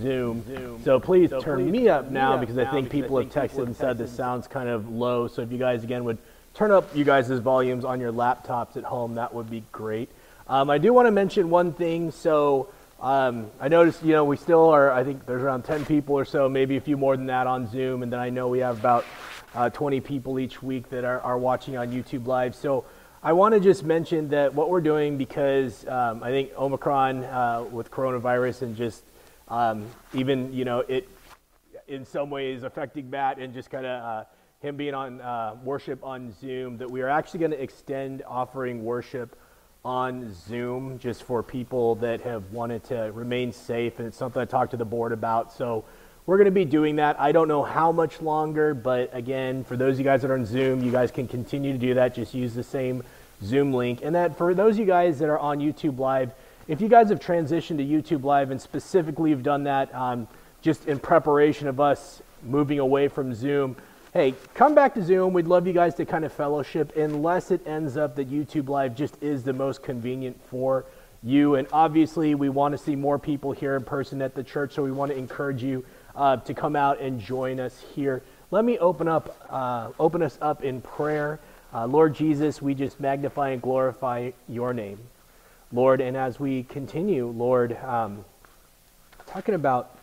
[0.00, 0.44] Zoom.
[0.46, 0.82] Zoom.
[0.82, 4.14] So please turn me up now because I think people have texted and said this
[4.14, 5.28] sounds kind of low.
[5.28, 6.18] So if you guys again would
[6.54, 10.08] turn up you guys' volumes on your laptops at home, that would be great.
[10.46, 12.10] Um, I do want to mention one thing.
[12.10, 12.68] So
[13.00, 16.24] um, I noticed, you know, we still are, I think there's around 10 people or
[16.24, 18.02] so, maybe a few more than that on Zoom.
[18.02, 19.04] And then I know we have about
[19.54, 22.54] uh, 20 people each week that are, are watching on YouTube Live.
[22.54, 22.84] So
[23.22, 27.64] I want to just mention that what we're doing because um, I think Omicron uh,
[27.70, 29.02] with coronavirus and just
[29.48, 31.08] um, even, you know, it
[31.86, 34.24] in some ways affecting Matt and just kind of uh,
[34.60, 38.84] him being on uh, worship on Zoom, that we are actually going to extend offering
[38.84, 39.36] worship
[39.84, 43.98] on Zoom just for people that have wanted to remain safe.
[43.98, 45.52] And it's something I talked to the board about.
[45.52, 45.84] So
[46.24, 47.20] we're going to be doing that.
[47.20, 50.34] I don't know how much longer, but again, for those of you guys that are
[50.34, 52.14] on Zoom, you guys can continue to do that.
[52.14, 53.02] Just use the same
[53.42, 54.00] Zoom link.
[54.02, 56.32] And that for those of you guys that are on YouTube Live,
[56.66, 60.26] if you guys have transitioned to YouTube Live and specifically you've done that um,
[60.62, 63.76] just in preparation of us moving away from Zoom,
[64.12, 65.32] hey, come back to Zoom.
[65.32, 68.94] We'd love you guys to kind of fellowship unless it ends up that YouTube Live
[68.94, 70.86] just is the most convenient for
[71.22, 71.56] you.
[71.56, 74.82] And obviously, we want to see more people here in person at the church, so
[74.82, 75.84] we want to encourage you
[76.14, 78.22] uh, to come out and join us here.
[78.50, 81.40] Let me open up, uh, open us up in prayer.
[81.72, 84.98] Uh, Lord Jesus, we just magnify and glorify your name,
[85.74, 86.00] Lord.
[86.00, 88.24] And as we continue, Lord, um,
[89.26, 89.98] talking about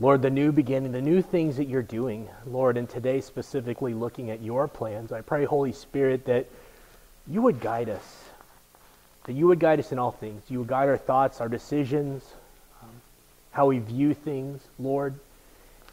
[0.00, 4.30] Lord, the new beginning, the new things that you're doing, Lord, and today specifically looking
[4.30, 6.46] at your plans, I pray, Holy Spirit, that
[7.28, 8.24] you would guide us,
[9.24, 10.42] that you would guide us in all things.
[10.48, 12.24] You would guide our thoughts, our decisions,
[12.82, 12.88] um,
[13.52, 15.14] how we view things, Lord.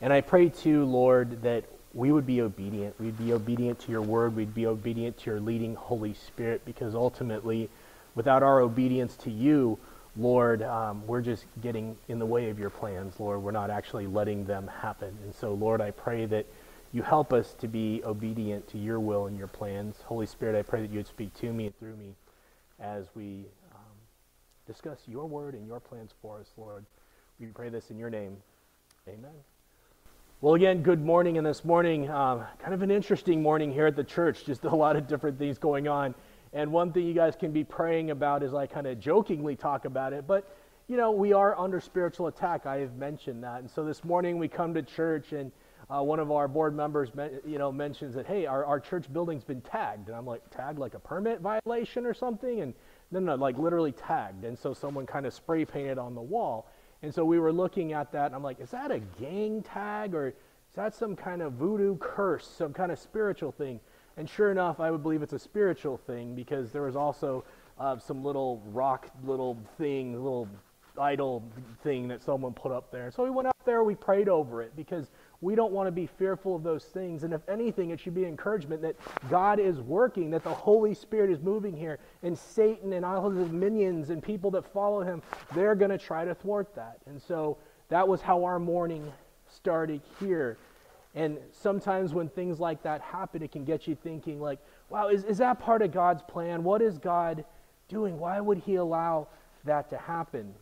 [0.01, 2.99] And I pray too, Lord, that we would be obedient.
[2.99, 4.35] We'd be obedient to your word.
[4.35, 7.69] We'd be obedient to your leading Holy Spirit because ultimately,
[8.15, 9.77] without our obedience to you,
[10.17, 13.41] Lord, um, we're just getting in the way of your plans, Lord.
[13.41, 15.17] We're not actually letting them happen.
[15.23, 16.45] And so, Lord, I pray that
[16.91, 19.95] you help us to be obedient to your will and your plans.
[20.05, 22.13] Holy Spirit, I pray that you would speak to me and through me
[22.81, 23.95] as we um,
[24.67, 26.83] discuss your word and your plans for us, Lord.
[27.39, 28.35] We pray this in your name.
[29.07, 29.31] Amen.
[30.41, 31.37] Well, again, good morning.
[31.37, 34.75] And this morning, uh, kind of an interesting morning here at the church, just a
[34.75, 36.13] lot of different things going on.
[36.53, 39.85] And one thing you guys can be praying about is I kind of jokingly talk
[39.85, 40.55] about it, but
[40.87, 42.65] you know, we are under spiritual attack.
[42.65, 43.61] I have mentioned that.
[43.61, 45.51] And so this morning we come to church and
[45.89, 47.09] uh, one of our board members,
[47.45, 50.07] you know, mentions that, hey, our, our church building's been tagged.
[50.07, 52.61] And I'm like, tagged like a permit violation or something?
[52.61, 52.73] And
[53.11, 54.43] then no, like literally tagged.
[54.43, 56.67] And so someone kind of spray painted on the wall.
[57.03, 60.13] And so we were looking at that and I'm like, is that a gang tag
[60.13, 63.79] or is that some kind of voodoo curse, some kind of spiritual thing?
[64.21, 67.43] And sure enough, I would believe it's a spiritual thing because there was also
[67.79, 70.47] uh, some little rock, little thing, little
[70.95, 71.43] idol
[71.81, 73.09] thing that someone put up there.
[73.09, 75.09] So we went up there, we prayed over it because
[75.41, 77.23] we don't want to be fearful of those things.
[77.23, 78.95] And if anything, it should be encouragement that
[79.27, 83.49] God is working, that the Holy Spirit is moving here, and Satan and all his
[83.49, 85.23] minions and people that follow him,
[85.55, 86.99] they're going to try to thwart that.
[87.07, 87.57] And so
[87.89, 89.11] that was how our morning
[89.47, 90.59] started here.
[91.13, 95.23] And sometimes when things like that happen, it can get you thinking, like, wow, is,
[95.25, 96.63] is that part of God's plan?
[96.63, 97.43] What is God
[97.89, 98.17] doing?
[98.17, 99.27] Why would He allow
[99.65, 100.53] that to happen?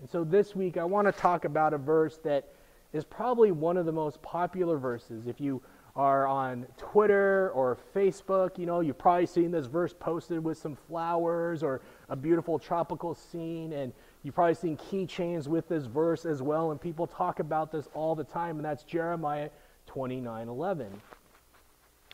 [0.00, 2.48] And so this week, I want to talk about a verse that
[2.92, 5.28] is probably one of the most popular verses.
[5.28, 5.62] If you
[5.94, 10.74] are on Twitter or Facebook, you know, you've probably seen this verse posted with some
[10.74, 13.92] flowers or a beautiful tropical scene, and
[14.22, 18.14] you've probably seen keychains with this verse as well, and people talk about this all
[18.14, 19.50] the time, and that's Jeremiah
[19.92, 21.00] 29:11.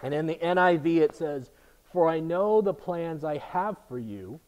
[0.03, 1.51] And in the NIV it says,
[1.93, 4.41] "For I know the plans I have for you,"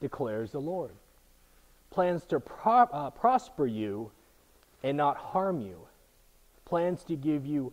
[0.00, 0.94] declares the Lord.
[1.90, 4.10] Plans to pro- uh, prosper you
[4.82, 5.88] and not harm you.
[6.64, 7.72] Plans to give you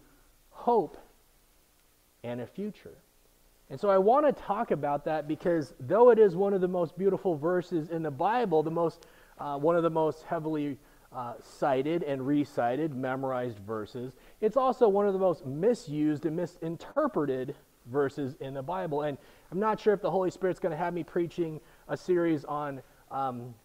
[0.50, 0.98] hope
[2.24, 2.98] and a future.
[3.70, 6.68] And so I want to talk about that because though it is one of the
[6.68, 9.06] most beautiful verses in the Bible, the most
[9.38, 10.78] uh, one of the most heavily
[11.16, 14.14] uh, cited and recited, memorized verses.
[14.42, 19.04] It's also one of the most misused and misinterpreted verses in the Bible.
[19.04, 19.18] And
[19.52, 22.82] I'm not sure if the Holy Spirit's going to have me preaching a series on
[23.12, 23.56] um,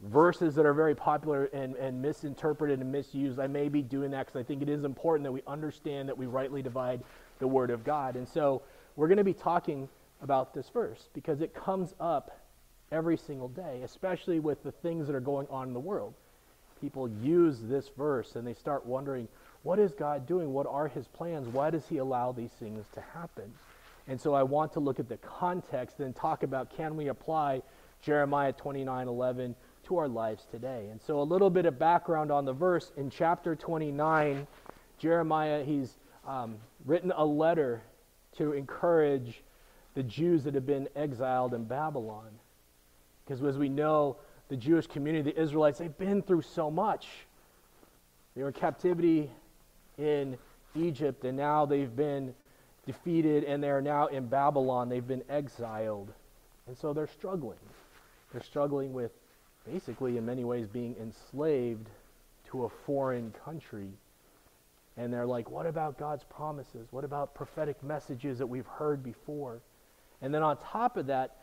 [0.00, 3.38] verses that are very popular and, and misinterpreted and misused.
[3.38, 6.16] I may be doing that because I think it is important that we understand that
[6.16, 7.02] we rightly divide
[7.38, 8.16] the Word of God.
[8.16, 8.62] And so
[8.96, 9.90] we're going to be talking
[10.22, 12.40] about this verse because it comes up
[12.90, 16.14] every single day, especially with the things that are going on in the world
[16.80, 19.28] people use this verse and they start wondering,
[19.62, 20.52] what is God doing?
[20.52, 21.48] What are his plans?
[21.48, 23.52] Why does he allow these things to happen?
[24.06, 27.62] And so I want to look at the context and talk about can we apply
[28.02, 29.54] Jeremiah 29 11
[29.84, 30.88] to our lives today.
[30.90, 34.46] And so, a little bit of background on the verse in chapter 29,
[34.98, 35.96] Jeremiah, he's
[36.26, 37.82] um, written a letter
[38.36, 39.42] to encourage
[39.94, 42.28] the Jews that have been exiled in Babylon.
[43.24, 44.16] Because as we know,
[44.48, 47.06] the Jewish community, the Israelites, they've been through so much.
[48.34, 49.30] They were in captivity
[49.98, 50.38] in
[50.74, 52.34] Egypt, and now they've been
[52.86, 54.88] defeated, and they're now in Babylon.
[54.88, 56.12] They've been exiled.
[56.66, 57.58] And so they're struggling.
[58.32, 59.12] They're struggling with
[59.70, 61.88] basically, in many ways, being enslaved
[62.50, 63.88] to a foreign country.
[64.96, 66.88] And they're like, what about God's promises?
[66.90, 69.60] What about prophetic messages that we've heard before?
[70.22, 71.36] And then on top of that,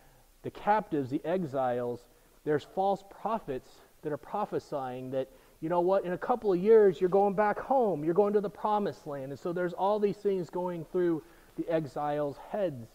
[0.43, 2.01] the captives, the exiles,
[2.45, 3.71] there's false prophets
[4.03, 5.27] that are prophesying that,
[5.61, 8.03] you know what, in a couple of years, you're going back home.
[8.03, 9.31] You're going to the promised land.
[9.31, 11.23] And so there's all these things going through
[11.57, 12.87] the exiles' heads.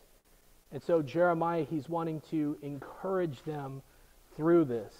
[0.72, 3.82] And so Jeremiah, he's wanting to encourage them
[4.36, 4.94] through this.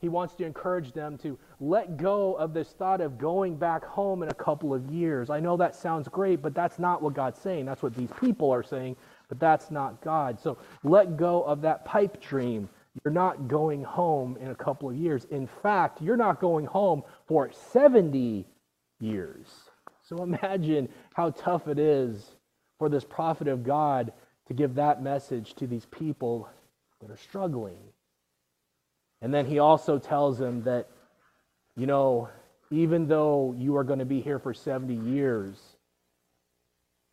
[0.00, 4.22] He wants to encourage them to let go of this thought of going back home
[4.22, 5.28] in a couple of years.
[5.28, 7.64] I know that sounds great, but that's not what God's saying.
[7.64, 8.94] That's what these people are saying,
[9.28, 10.38] but that's not God.
[10.38, 12.68] So let go of that pipe dream.
[13.04, 15.24] You're not going home in a couple of years.
[15.30, 18.46] In fact, you're not going home for 70
[19.00, 19.46] years.
[20.02, 22.36] So imagine how tough it is
[22.78, 24.12] for this prophet of God
[24.46, 26.48] to give that message to these people
[27.00, 27.78] that are struggling.
[29.20, 30.88] And then he also tells them that,
[31.76, 32.28] you know,
[32.70, 35.56] even though you are going to be here for 70 years,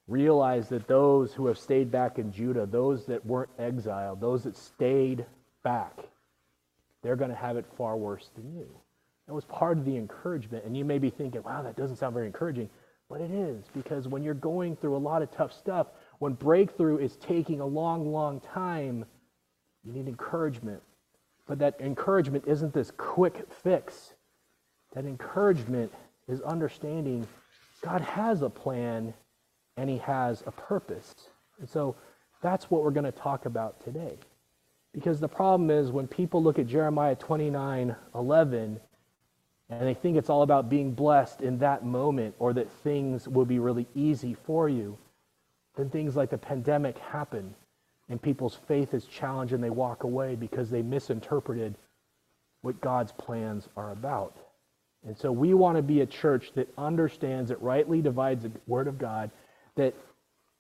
[0.08, 4.56] realize that those who have stayed back in Judah, those that weren't exiled, those that
[4.56, 5.26] stayed
[5.66, 5.98] back,
[7.04, 8.68] they're going to have it far worse than you.
[9.28, 10.64] That was part of the encouragement.
[10.64, 12.70] And you may be thinking, wow, that doesn't sound very encouraging.
[13.10, 15.88] But it is, because when you're going through a lot of tough stuff,
[16.20, 19.06] when breakthrough is taking a long, long time,
[19.84, 20.82] you need encouragement.
[21.48, 24.14] But that encouragement isn't this quick fix.
[24.94, 25.92] That encouragement
[26.28, 27.28] is understanding
[27.82, 29.14] God has a plan
[29.78, 31.14] and He has a purpose.
[31.60, 31.96] And so
[32.42, 34.18] that's what we're going to talk about today.
[34.96, 38.80] Because the problem is when people look at Jeremiah 29 11
[39.70, 43.46] and they think it's all about being blessed in that moment or that things will
[43.46, 44.98] be really easy for you,
[45.76, 47.54] then things like the pandemic happen
[48.08, 51.76] and people's faith is challenged and they walk away because they misinterpreted
[52.62, 54.38] what God's plans are about.
[55.06, 58.88] And so we want to be a church that understands, that rightly divides the Word
[58.88, 59.30] of God,
[59.76, 59.94] that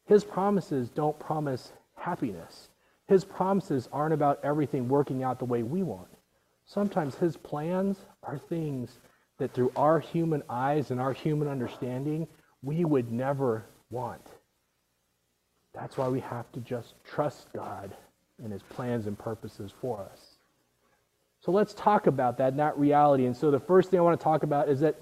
[0.07, 2.67] His promises don't promise happiness.
[3.07, 6.07] His promises aren't about everything working out the way we want.
[6.65, 8.99] Sometimes His plans are things
[9.37, 12.27] that through our human eyes and our human understanding,
[12.63, 14.27] we would never want.
[15.73, 17.95] That's why we have to just trust God
[18.43, 20.19] and his plans and purposes for us.
[21.41, 23.25] So let's talk about that, that reality.
[23.25, 24.95] And so the first thing I want to talk about is that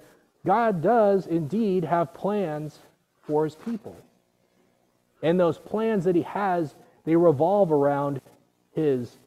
[0.46, 2.80] God does indeed have plans
[3.22, 3.96] for his people.
[5.22, 8.22] And those plans that he has, they revolve around
[8.74, 9.18] his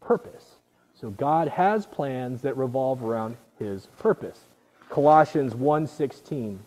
[0.00, 0.56] purpose.
[0.94, 4.40] So God has plans that revolve around his purpose.
[4.88, 6.58] Colossians 1:16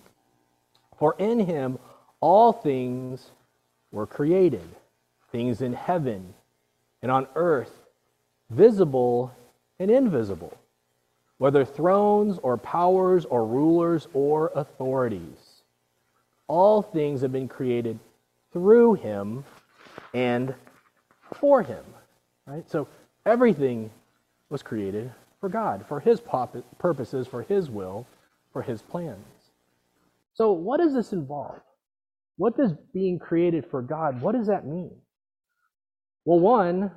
[0.98, 1.80] For in him
[2.20, 3.32] all things
[3.92, 4.76] were created
[5.32, 6.34] things in heaven
[7.02, 7.86] and on earth,
[8.50, 9.32] visible
[9.80, 10.58] and invisible,
[11.38, 15.62] whether thrones or powers or rulers or authorities.
[16.48, 18.00] All things have been created
[18.52, 19.46] through him
[20.14, 20.54] and
[21.34, 21.84] for him.
[22.46, 22.70] Right?
[22.70, 22.88] So
[23.26, 23.92] everything
[24.50, 26.22] was created for God, for his
[26.80, 28.08] purposes, for his will,
[28.52, 29.26] for his plans.
[30.34, 31.62] So what does this involve?
[32.38, 34.92] What does being created for God, what does that mean?
[36.26, 36.92] Well, one,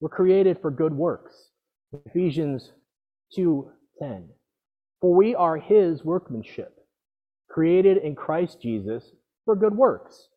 [0.00, 1.50] we're created for good works.
[2.06, 2.72] Ephesians
[3.36, 4.28] 2:10.
[5.00, 6.78] For we are his workmanship,
[7.48, 9.12] created in Christ Jesus
[9.44, 10.29] for good works,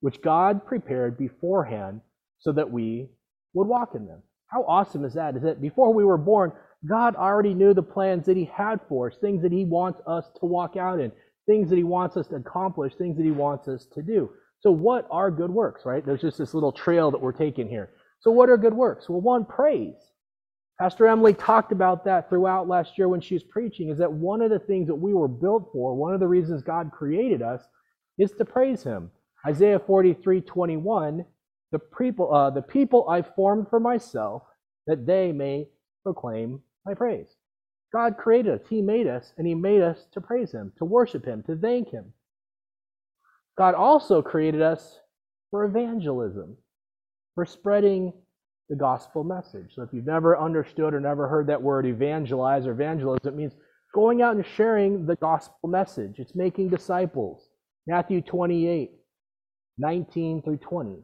[0.00, 2.00] which God prepared beforehand
[2.38, 3.08] so that we
[3.54, 4.22] would walk in them.
[4.46, 5.36] How awesome is that?
[5.36, 6.52] Is that before we were born,
[6.88, 10.26] God already knew the plans that he had for us, things that he wants us
[10.40, 11.12] to walk out in
[11.48, 14.30] things that he wants us to accomplish, things that he wants us to do.
[14.60, 16.04] So, what are good works, right?
[16.04, 17.90] There's just this little trail that we're taking here.
[18.20, 19.08] So, what are good works?
[19.08, 19.96] Well, one, praise.
[20.78, 24.42] Pastor Emily talked about that throughout last year when she was preaching, is that one
[24.42, 27.62] of the things that we were built for, one of the reasons God created us,
[28.16, 29.10] is to praise him.
[29.46, 31.24] Isaiah 43 21,
[31.70, 34.42] the people, uh, the people I formed for myself,
[34.86, 35.68] that they may
[36.02, 37.28] proclaim my praise.
[37.92, 38.66] God created us.
[38.68, 41.90] He made us, and He made us to praise Him, to worship Him, to thank
[41.90, 42.12] Him.
[43.56, 45.00] God also created us
[45.50, 46.56] for evangelism,
[47.34, 48.12] for spreading
[48.68, 49.72] the gospel message.
[49.74, 53.54] So if you've never understood or never heard that word evangelize or evangelism, it means
[53.94, 56.16] going out and sharing the gospel message.
[56.18, 57.48] It's making disciples.
[57.86, 58.90] Matthew 28,
[59.78, 60.96] 19 through 20.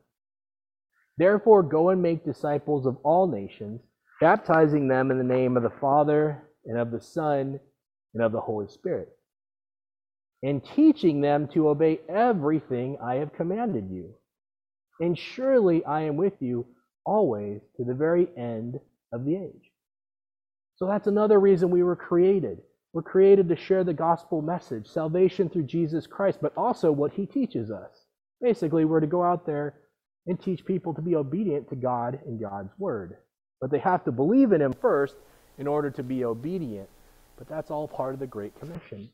[1.17, 3.81] Therefore, go and make disciples of all nations,
[4.21, 7.61] baptizing them in the name of the Father, and of the Son,
[8.15, 9.09] and of the Holy Spirit,
[10.43, 14.15] and teaching them to obey everything I have commanded you.
[15.01, 16.67] And surely I am with you
[17.05, 18.79] always to the very end
[19.13, 19.71] of the age.
[20.77, 22.59] So that's another reason we were created.
[22.93, 27.27] We're created to share the gospel message, salvation through Jesus Christ, but also what he
[27.27, 28.04] teaches us.
[28.45, 29.73] Basically, we're to go out there
[30.27, 33.17] and teach people to be obedient to God and God's word.
[33.59, 35.17] But they have to believe in him first
[35.57, 36.91] in order to be obedient.
[37.39, 39.09] But that's all part of the Great Commission.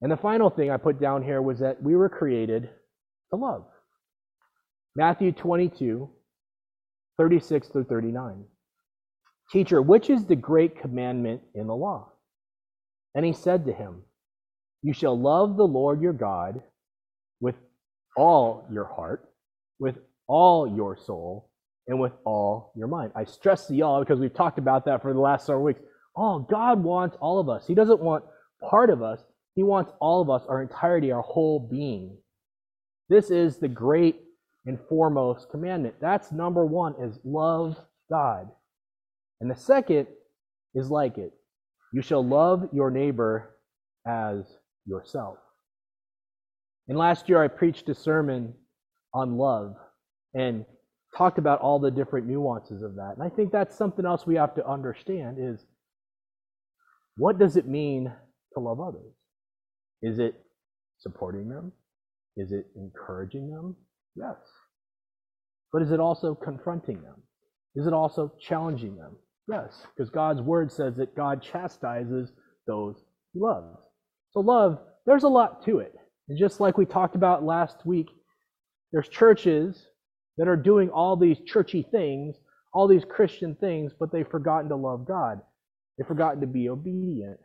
[0.00, 2.70] And the final thing I put down here was that we were created
[3.28, 3.66] to love.
[4.94, 6.08] Matthew 22,
[7.18, 8.44] 36 through 39.
[9.52, 12.08] Teacher, which is the great commandment in the law?
[13.14, 14.02] And he said to him,
[14.82, 16.62] You shall love the Lord your God
[17.40, 17.54] with
[18.16, 19.28] all your heart,
[19.78, 19.96] with
[20.26, 21.50] all your soul,
[21.86, 23.12] and with all your mind.
[23.14, 25.80] I stress the all because we've talked about that for the last several weeks.
[26.16, 27.66] Oh, God wants all of us.
[27.66, 28.24] He doesn't want
[28.68, 29.20] part of us.
[29.54, 32.16] He wants all of us, our entirety, our whole being.
[33.08, 34.20] This is the great
[34.66, 35.94] and foremost commandment.
[36.00, 37.76] That's number one is love
[38.10, 38.48] God.
[39.40, 40.08] And the second
[40.74, 41.32] is like it.
[41.92, 43.56] You shall love your neighbor
[44.06, 44.44] as
[44.86, 45.38] yourself.
[46.88, 48.54] And last year I preached a sermon
[49.14, 49.74] on love
[50.34, 50.64] and
[51.16, 53.14] talked about all the different nuances of that.
[53.16, 55.64] And I think that's something else we have to understand is
[57.16, 58.12] what does it mean
[58.54, 59.14] to love others?
[60.02, 60.34] Is it
[60.98, 61.72] supporting them?
[62.36, 63.74] Is it encouraging them?
[64.14, 64.36] Yes.
[65.72, 67.22] But is it also confronting them?
[67.74, 69.16] Is it also challenging them?
[69.48, 72.32] Yes, because God's word says that God chastises
[72.66, 72.96] those
[73.32, 73.76] he loves.
[74.32, 75.94] So, love, there's a lot to it.
[76.28, 78.08] And just like we talked about last week,
[78.92, 79.86] there's churches
[80.38, 82.36] that are doing all these churchy things,
[82.72, 85.40] all these Christian things, but they've forgotten to love God.
[85.96, 87.38] They've forgotten to be obedient.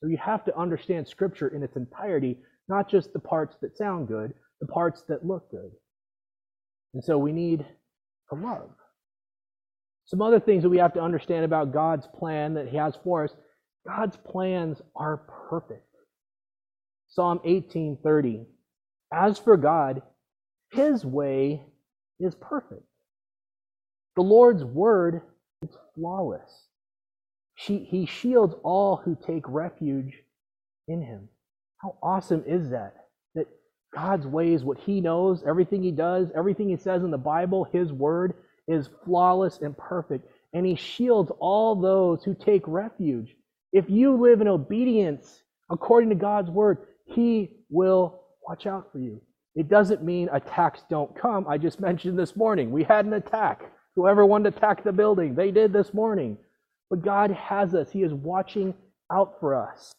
[0.00, 2.38] So you have to understand Scripture in its entirety,
[2.68, 5.70] not just the parts that sound good, the parts that look good.
[6.92, 7.64] And so we need
[8.30, 8.70] to love.
[10.06, 13.24] Some other things that we have to understand about God's plan that He has for
[13.24, 13.34] us
[13.86, 15.18] God's plans are
[15.50, 15.93] perfect.
[17.08, 18.46] Psalm 18:30
[19.12, 20.02] As for God,
[20.70, 21.64] his way
[22.20, 22.84] is perfect.
[24.16, 25.22] The Lord's word
[25.62, 26.68] is flawless.
[27.56, 30.22] he shields all who take refuge
[30.88, 31.28] in him.
[31.78, 32.94] How awesome is that?
[33.34, 33.46] That
[33.94, 37.92] God's ways, what he knows, everything he does, everything he says in the Bible, his
[37.92, 38.34] word
[38.66, 40.28] is flawless and perfect.
[40.52, 43.36] And he shields all those who take refuge.
[43.72, 49.20] If you live in obedience according to God's word, he will watch out for you.
[49.54, 51.46] It doesn't mean attacks don't come.
[51.48, 53.62] I just mentioned this morning, we had an attack.
[53.94, 56.36] Whoever wanted to attack the building, they did this morning.
[56.90, 58.74] But God has us, He is watching
[59.12, 59.94] out for us.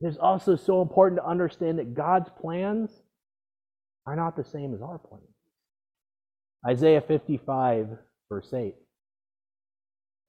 [0.00, 2.90] It is also so important to understand that God's plans
[4.06, 5.24] are not the same as our plans.
[6.66, 7.88] Isaiah 55,
[8.30, 8.74] verse 8.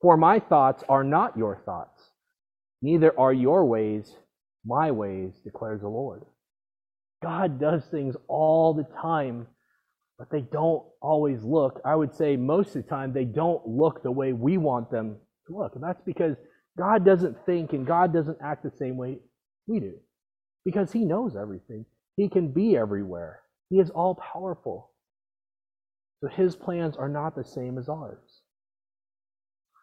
[0.01, 2.09] For my thoughts are not your thoughts,
[2.81, 4.13] neither are your ways
[4.65, 6.23] my ways, declares the Lord.
[7.23, 9.47] God does things all the time,
[10.17, 11.81] but they don't always look.
[11.85, 15.17] I would say most of the time, they don't look the way we want them
[15.47, 15.75] to look.
[15.75, 16.35] And that's because
[16.77, 19.17] God doesn't think and God doesn't act the same way
[19.67, 19.93] we do.
[20.63, 21.85] Because He knows everything,
[22.17, 24.91] He can be everywhere, He is all powerful.
[26.21, 28.41] So His plans are not the same as ours.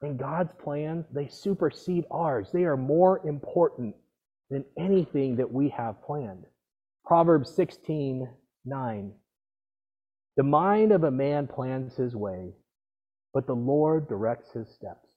[0.02, 2.48] And God's plans, they supersede ours.
[2.52, 3.94] They are more important
[4.52, 6.44] than anything that we have planned.
[7.04, 8.28] Proverbs 16
[8.64, 9.12] 9.
[10.36, 12.52] The mind of a man plans his way,
[13.34, 15.08] but the Lord directs his steps.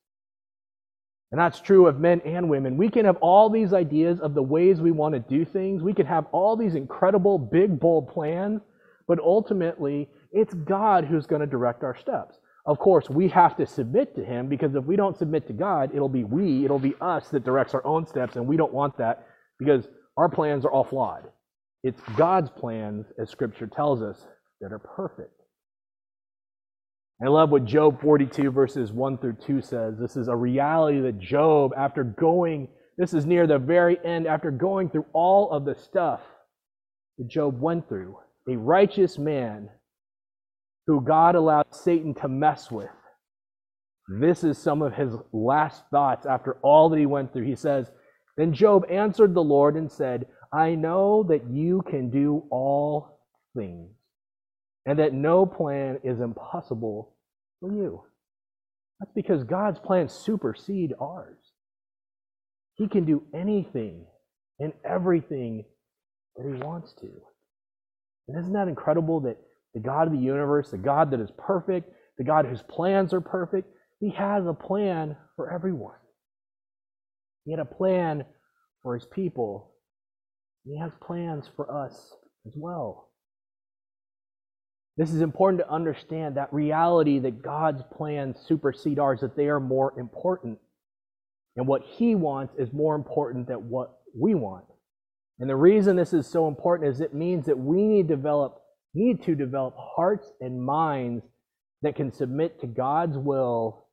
[1.32, 2.78] And that's true of men and women.
[2.78, 5.84] We can have all these ideas of the ways we want to do things.
[5.84, 8.62] We can have all these incredible, big, bold plans,
[9.08, 12.40] but ultimately, it's God who's going to direct our steps.
[12.66, 15.92] Of course, we have to submit to Him because if we don't submit to God,
[15.94, 18.98] it'll be we, it'll be us that directs our own steps, and we don't want
[18.98, 19.28] that
[19.60, 21.30] because our plans are all flawed.
[21.84, 24.26] It's God's plans, as Scripture tells us,
[24.62, 25.30] that are perfect.
[27.24, 29.96] I love what Job 42, verses 1 through 2 says.
[30.00, 32.68] This is a reality that Job, after going,
[32.98, 36.22] this is near the very end, after going through all of the stuff
[37.18, 38.18] that Job went through,
[38.50, 39.70] a righteous man
[40.88, 42.90] who God allowed Satan to mess with.
[44.08, 47.46] This is some of his last thoughts after all that he went through.
[47.46, 47.92] He says,
[48.38, 53.20] Then Job answered the Lord and said, I know that you can do all
[53.56, 53.90] things,
[54.86, 57.16] and that no plan is impossible
[57.60, 58.04] for you.
[59.00, 61.38] That's because God's plans supersede ours.
[62.76, 64.06] He can do anything
[64.60, 65.66] and everything
[66.36, 67.10] that He wants to.
[68.28, 69.38] And isn't that incredible that
[69.76, 73.22] the God of the universe, the God that is perfect, the God whose plans are
[73.22, 73.68] perfect,
[74.00, 75.98] He has a plan for everyone.
[77.44, 78.24] He had a plan
[78.82, 79.74] for His people.
[80.64, 82.14] He has plans for us
[82.48, 83.10] as well.
[84.98, 89.60] This is important to understand that reality that God's plans supersede ours, that they are
[89.60, 90.58] more important.
[91.58, 94.64] And what He wants is more important than what we want.
[95.38, 98.62] And the reason this is so important is it means that we need to develop
[98.96, 101.24] need to develop hearts and minds
[101.82, 103.86] that can submit to God's will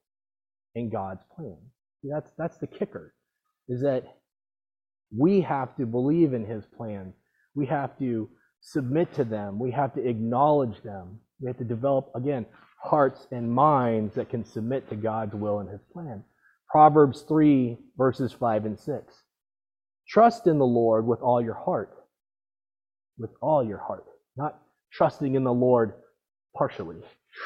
[0.75, 1.59] and God's plan.
[2.03, 3.15] That's that's the kicker.
[3.69, 4.05] Is that
[5.17, 7.15] we have to believe in his plans.
[7.55, 8.31] We have to
[8.61, 9.59] submit to them.
[9.59, 11.21] We have to acknowledge them.
[11.41, 12.47] We have to develop again
[12.83, 16.25] hearts and minds that can submit to God's will and his plan.
[16.69, 19.15] Proverbs 3 verses 5 and 6.
[20.09, 21.95] Trust in the Lord with all your heart.
[23.19, 24.05] With all your heart.
[24.37, 24.59] Not
[24.93, 25.95] trusting in the Lord
[26.57, 26.97] partially.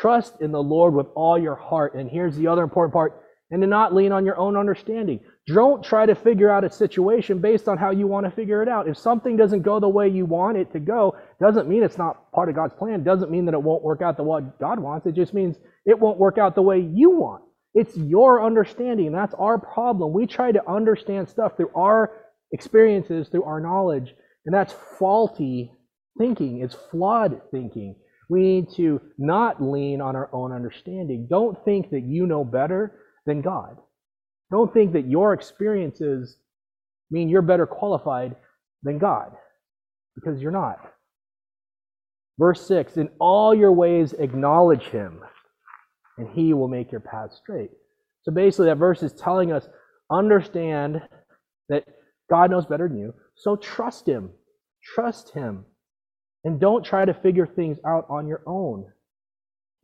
[0.00, 1.94] Trust in the Lord with all your heart.
[1.94, 5.20] And here's the other important part and to not lean on your own understanding.
[5.46, 8.68] Don't try to figure out a situation based on how you want to figure it
[8.68, 8.88] out.
[8.88, 12.32] If something doesn't go the way you want it to go, doesn't mean it's not
[12.32, 13.04] part of God's plan.
[13.04, 15.06] Doesn't mean that it won't work out the way God wants.
[15.06, 17.44] It just means it won't work out the way you want.
[17.74, 19.12] It's your understanding.
[19.12, 20.12] That's our problem.
[20.12, 22.10] We try to understand stuff through our
[22.50, 24.14] experiences, through our knowledge,
[24.46, 25.70] and that's faulty
[26.18, 26.60] thinking.
[26.60, 27.96] It's flawed thinking.
[28.28, 31.26] We need to not lean on our own understanding.
[31.30, 33.76] Don't think that you know better than God.
[34.50, 36.36] Don't think that your experiences
[37.10, 38.36] mean you're better qualified
[38.82, 39.32] than God,
[40.14, 40.78] because you're not.
[42.38, 45.20] Verse 6 In all your ways acknowledge him,
[46.18, 47.70] and he will make your path straight.
[48.22, 49.68] So basically, that verse is telling us
[50.10, 51.02] understand
[51.68, 51.84] that
[52.28, 54.30] God knows better than you, so trust him.
[54.82, 55.64] Trust him.
[56.46, 58.86] And don't try to figure things out on your own.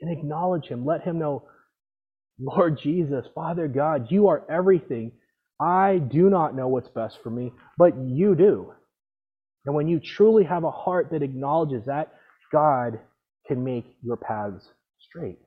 [0.01, 0.87] And acknowledge him.
[0.87, 1.43] Let him know
[2.39, 5.11] Lord Jesus, Father God, you are everything.
[5.61, 8.73] I do not know what's best for me, but you do.
[9.67, 12.13] And when you truly have a heart that acknowledges that,
[12.53, 13.01] God
[13.49, 14.65] can make your paths
[15.01, 15.39] straight.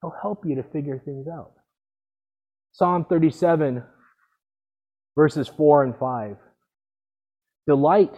[0.00, 1.52] He'll help you to figure things out.
[2.72, 3.84] Psalm 37,
[5.16, 6.36] verses 4 and 5.
[7.68, 8.14] Delight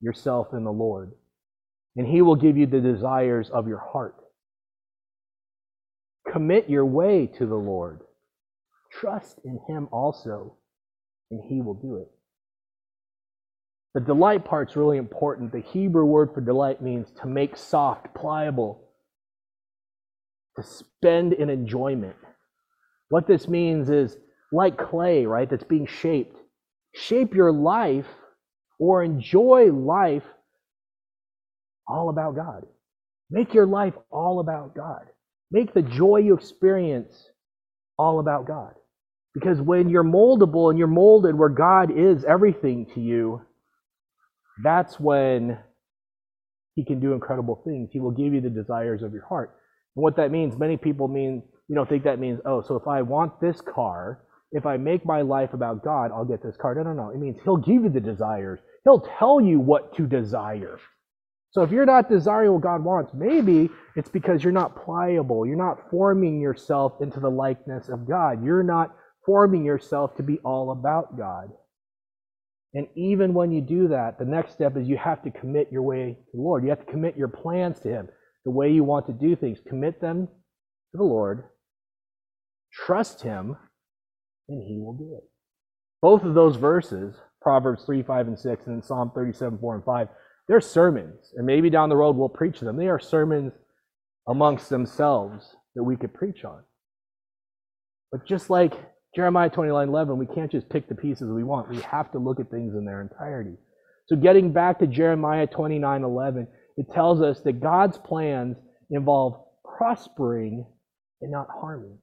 [0.00, 1.12] yourself in the Lord,
[1.96, 4.16] and he will give you the desires of your heart.
[6.32, 8.00] Commit your way to the Lord.
[8.92, 10.56] Trust in Him also,
[11.30, 12.10] and He will do it.
[13.94, 15.52] The delight part's really important.
[15.52, 18.82] The Hebrew word for delight means to make soft, pliable,
[20.56, 22.16] to spend in enjoyment.
[23.08, 24.16] What this means is
[24.52, 26.36] like clay, right, that's being shaped.
[26.94, 28.06] Shape your life
[28.78, 30.22] or enjoy life
[31.86, 32.66] all about God.
[33.30, 35.06] Make your life all about God.
[35.50, 37.30] Make the joy you experience
[37.98, 38.74] all about God.
[39.34, 43.42] Because when you're moldable and you're molded where God is everything to you,
[44.62, 45.58] that's when
[46.74, 47.90] He can do incredible things.
[47.92, 49.56] He will give you the desires of your heart.
[49.94, 52.86] And what that means, many people mean, you don't think that means, oh, so if
[52.88, 56.74] I want this car, if I make my life about God, I'll get this car.
[56.74, 57.10] No, no, no.
[57.10, 58.60] It means He'll give you the desires.
[58.88, 60.78] He'll tell you what to desire.
[61.50, 65.44] So if you're not desiring what God wants, maybe it's because you're not pliable.
[65.44, 68.42] You're not forming yourself into the likeness of God.
[68.42, 68.96] You're not
[69.26, 71.50] forming yourself to be all about God.
[72.72, 75.82] And even when you do that, the next step is you have to commit your
[75.82, 76.64] way to the Lord.
[76.64, 78.08] You have to commit your plans to Him,
[78.46, 79.58] the way you want to do things.
[79.68, 80.28] Commit them
[80.92, 81.44] to the Lord.
[82.72, 83.54] Trust Him,
[84.48, 85.24] and He will do it.
[86.00, 89.84] Both of those verses, Proverbs 3, 5, and 6, and then Psalm 37, 4, and
[89.84, 90.08] 5,
[90.48, 92.76] they're sermons, and maybe down the road we'll preach them.
[92.76, 93.52] They are sermons
[94.26, 96.62] amongst themselves that we could preach on.
[98.10, 98.72] But just like
[99.14, 101.68] Jeremiah 29 11, we can't just pick the pieces we want.
[101.68, 103.56] We have to look at things in their entirety.
[104.06, 106.48] So, getting back to Jeremiah 29 11,
[106.78, 108.56] it tells us that God's plans
[108.90, 110.64] involve prospering
[111.20, 111.98] and not harming.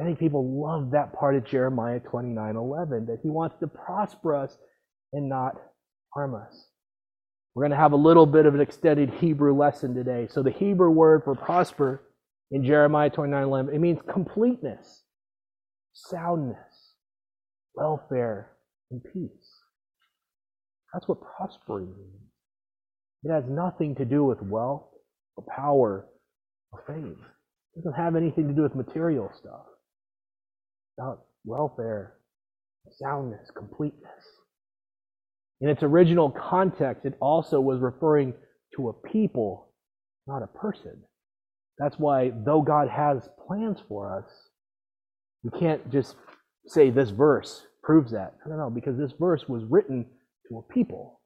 [0.00, 4.34] I think people love that part of Jeremiah 29 11, that he wants to prosper
[4.34, 4.56] us
[5.12, 5.54] and not
[6.14, 6.66] harm us.
[7.54, 10.26] We're going to have a little bit of an extended Hebrew lesson today.
[10.30, 12.02] So the Hebrew word for prosper
[12.50, 15.02] in Jeremiah 29 11, it means completeness,
[15.92, 16.94] soundness,
[17.74, 18.52] welfare,
[18.90, 19.60] and peace.
[20.92, 22.22] That's what prospering means.
[23.24, 24.86] It has nothing to do with wealth
[25.36, 26.06] or power
[26.72, 27.18] or fame.
[27.76, 29.64] It doesn't have anything to do with material stuff.
[30.98, 32.14] About welfare,
[32.90, 34.24] soundness, completeness.
[35.60, 38.34] In its original context, it also was referring
[38.76, 39.72] to a people,
[40.26, 41.02] not a person.
[41.78, 44.30] That's why, though God has plans for us,
[45.42, 46.16] we can't just
[46.66, 48.34] say this verse proves that.
[48.46, 50.06] No, no, no, because this verse was written
[50.48, 51.20] to a people.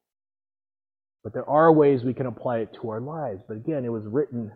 [1.22, 3.42] But there are ways we can apply it to our lives.
[3.46, 4.52] But again, it was written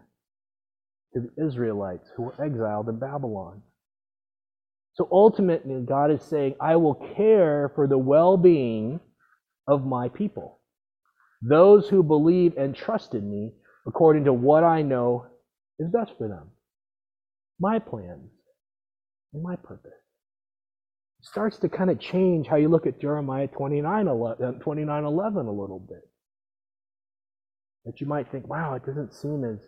[1.14, 3.62] to the Israelites who were exiled in Babylon.
[4.94, 9.00] So ultimately, God is saying, I will care for the well being
[9.66, 10.60] of my people,
[11.42, 13.52] those who believe and trust in me
[13.86, 15.26] according to what I know
[15.78, 16.50] is best for them,
[17.58, 18.30] my plans
[19.32, 19.92] and my purpose.
[21.20, 25.04] It starts to kind of change how you look at Jeremiah 29 11, uh, 29,
[25.04, 26.08] 11 a little bit.
[27.84, 29.60] That you might think, wow, it doesn't seem as,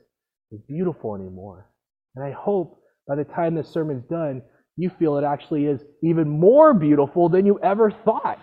[0.53, 1.71] as beautiful anymore.
[2.15, 4.43] And I hope by the time this sermon's done,
[4.77, 8.43] you feel it actually is even more beautiful than you ever thought.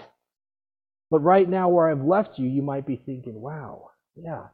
[1.11, 4.47] But right now, where I've left you, you might be thinking, wow, yeah,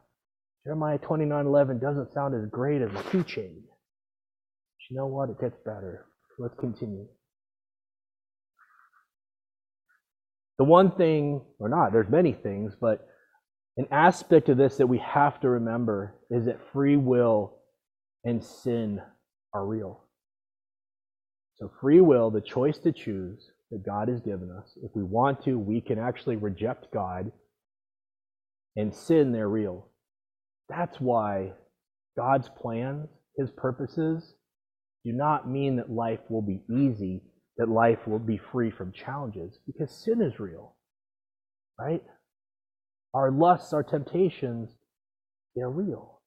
[0.64, 3.54] Jeremiah 29:11 doesn't sound as great as a keychain.
[3.54, 5.30] But you know what?
[5.30, 6.06] It gets better.
[6.38, 7.06] Let's continue.
[10.58, 13.06] The one thing, or not, there's many things, but
[13.76, 17.58] an aspect of this that we have to remember is that free will
[18.24, 19.02] and sin
[19.52, 20.05] are real.
[21.56, 24.76] So, free will, the choice to choose, that God has given us.
[24.82, 27.32] If we want to, we can actually reject God
[28.76, 29.88] and sin, they're real.
[30.68, 31.52] That's why
[32.16, 34.34] God's plans, His purposes,
[35.04, 37.22] do not mean that life will be easy,
[37.56, 40.76] that life will be free from challenges, because sin is real,
[41.80, 42.02] right?
[43.14, 44.70] Our lusts, our temptations,
[45.54, 46.20] they're real.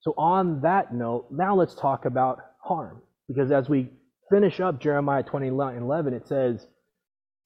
[0.00, 3.02] So, on that note, now let's talk about harm.
[3.28, 3.90] Because as we
[4.30, 6.66] finish up Jeremiah 29 11, it says,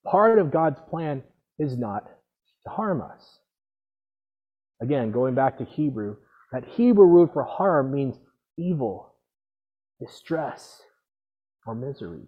[0.07, 1.23] part of God's plan
[1.59, 2.05] is not
[2.65, 3.39] to harm us.
[4.81, 6.17] Again, going back to Hebrew,
[6.53, 8.17] that Hebrew root for harm means
[8.57, 9.15] evil,
[10.01, 10.83] distress,
[11.67, 12.27] or misery.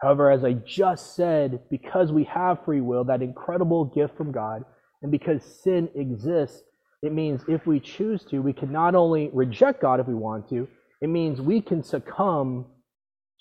[0.00, 4.64] However, as I just said, because we have free will, that incredible gift from God,
[5.02, 6.62] and because sin exists,
[7.02, 10.48] it means if we choose to, we can not only reject God if we want
[10.50, 10.68] to,
[11.00, 12.66] it means we can succumb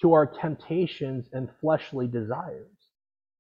[0.02, 2.68] to our temptations and fleshly desires.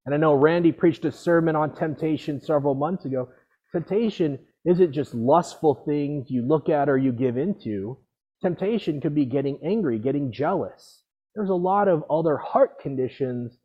[0.05, 3.29] And I know Randy preached a sermon on temptation several months ago.
[3.71, 7.97] Temptation isn't just lustful things you look at or you give into.
[8.41, 11.03] Temptation could be getting angry, getting jealous.
[11.35, 13.57] There's a lot of other heart conditions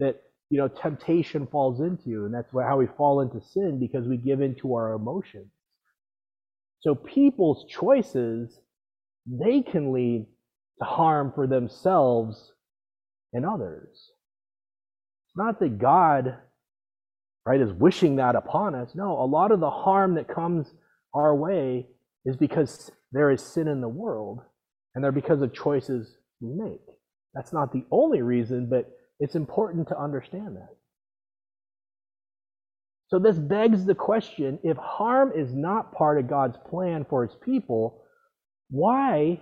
[0.00, 4.16] that you know temptation falls into, and that's how we fall into sin because we
[4.16, 5.52] give into our emotions.
[6.80, 8.58] So people's choices
[9.26, 10.26] they can lead
[10.78, 12.52] to harm for themselves
[13.32, 13.88] and others.
[15.26, 16.36] It's not that God,
[17.46, 18.94] right, is wishing that upon us.
[18.94, 20.72] No, a lot of the harm that comes
[21.14, 21.86] our way
[22.24, 24.40] is because there is sin in the world,
[24.94, 26.80] and they're because of choices we make.
[27.34, 30.74] That's not the only reason, but it's important to understand that.
[33.08, 37.36] So, this begs the question if harm is not part of God's plan for his
[37.44, 38.02] people,
[38.70, 39.40] why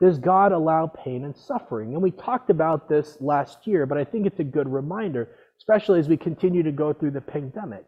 [0.00, 1.92] does God allow pain and suffering?
[1.92, 5.98] And we talked about this last year, but I think it's a good reminder, especially
[5.98, 7.84] as we continue to go through the pandemic.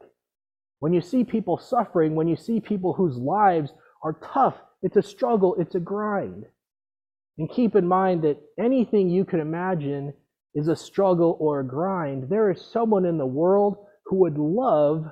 [0.81, 3.73] When you see people suffering, when you see people whose lives
[4.03, 6.45] are tough, it's a struggle, it's a grind.
[7.39, 10.13] And keep in mind that anything you can imagine
[10.55, 12.29] is a struggle or a grind.
[12.29, 13.77] There is someone in the world
[14.07, 15.05] who would love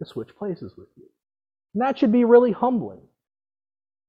[0.00, 1.06] to switch places with you.
[1.74, 3.00] And that should be really humbling.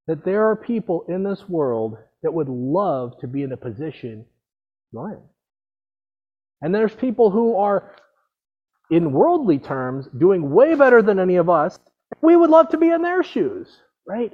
[0.08, 4.26] That there are people in this world that would love to be in the position
[4.92, 5.22] you're in.
[6.62, 7.96] And there's people who are,
[8.90, 11.80] in worldly terms, doing way better than any of us.
[12.22, 14.32] We would love to be in their shoes, right?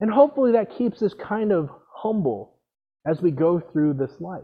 [0.00, 2.58] And hopefully that keeps us kind of humble
[3.06, 4.42] as we go through this life.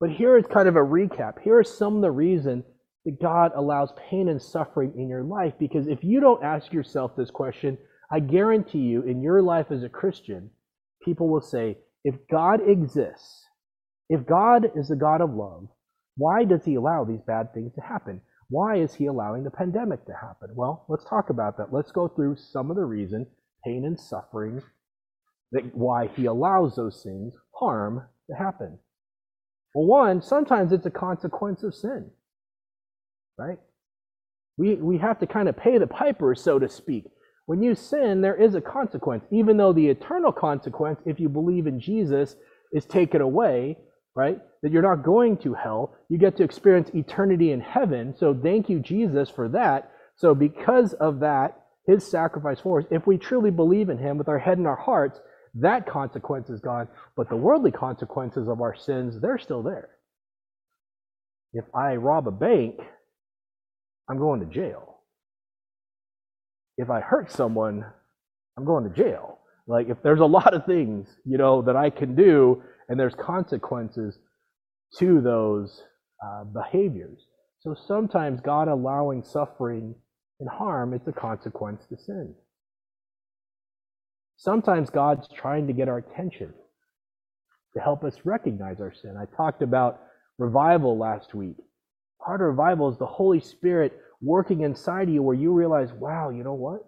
[0.00, 1.40] But here is kind of a recap.
[1.42, 2.64] Here are some of the reasons
[3.04, 5.54] that God allows pain and suffering in your life.
[5.58, 7.78] Because if you don't ask yourself this question,
[8.10, 10.50] I guarantee you, in your life as a Christian,
[11.04, 13.44] people will say, if God exists,
[14.08, 15.68] if God is the God of love,
[16.16, 18.20] why does he allow these bad things to happen?
[18.48, 20.50] Why is he allowing the pandemic to happen?
[20.54, 21.72] Well, let's talk about that.
[21.72, 23.26] Let's go through some of the reason,
[23.64, 24.62] pain and suffering,
[25.52, 28.78] that why he allows those things, harm, to happen.
[29.74, 32.10] Well, one, sometimes it's a consequence of sin,
[33.36, 33.58] right?
[34.56, 37.04] We, we have to kind of pay the piper, so to speak.
[37.46, 39.24] When you sin, there is a consequence.
[39.30, 42.36] Even though the eternal consequence, if you believe in Jesus,
[42.72, 43.78] is taken away,
[44.14, 44.40] right?
[44.62, 45.94] That you're not going to hell.
[46.08, 48.14] You get to experience eternity in heaven.
[48.18, 49.92] So thank you, Jesus, for that.
[50.16, 54.28] So because of that, his sacrifice for us, if we truly believe in him with
[54.28, 55.20] our head and our hearts,
[55.54, 56.88] that consequence is gone.
[57.16, 59.90] But the worldly consequences of our sins, they're still there.
[61.52, 62.80] If I rob a bank,
[64.10, 64.95] I'm going to jail.
[66.76, 67.84] If I hurt someone,
[68.56, 69.38] I'm going to jail.
[69.66, 73.14] Like if there's a lot of things, you know, that I can do and there's
[73.14, 74.18] consequences
[74.98, 75.82] to those
[76.24, 77.26] uh, behaviors.
[77.60, 79.94] So sometimes God allowing suffering
[80.38, 82.34] and harm is a consequence to sin.
[84.36, 86.52] Sometimes God's trying to get our attention
[87.74, 89.16] to help us recognize our sin.
[89.18, 90.00] I talked about
[90.38, 91.56] revival last week.
[92.24, 96.30] Part of revival is the Holy Spirit working inside of you where you realize, wow,
[96.30, 96.80] you know what?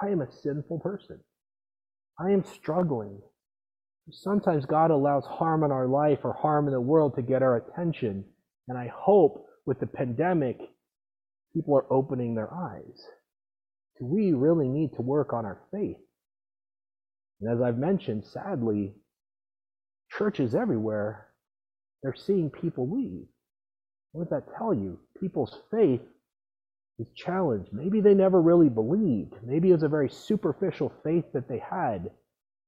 [0.00, 1.20] I am a sinful person.
[2.18, 3.20] I am struggling.
[4.10, 7.56] Sometimes God allows harm in our life or harm in the world to get our
[7.56, 8.24] attention.
[8.68, 10.58] And I hope with the pandemic,
[11.54, 13.00] people are opening their eyes.
[13.98, 15.96] Do we really need to work on our faith.
[17.40, 18.94] And as I've mentioned, sadly,
[20.10, 21.28] churches everywhere,
[22.02, 23.26] they're seeing people leave.
[24.12, 24.98] What does that tell you?
[25.20, 26.00] People's faith
[26.98, 27.72] is challenged.
[27.72, 29.34] Maybe they never really believed.
[29.44, 32.10] Maybe it was a very superficial faith that they had.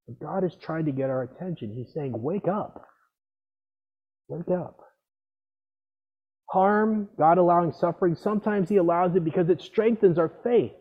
[0.07, 1.73] But God is trying to get our attention.
[1.73, 2.85] He's saying, Wake up.
[4.27, 4.79] Wake up.
[6.51, 10.71] Harm, God allowing suffering, sometimes He allows it because it strengthens our faith.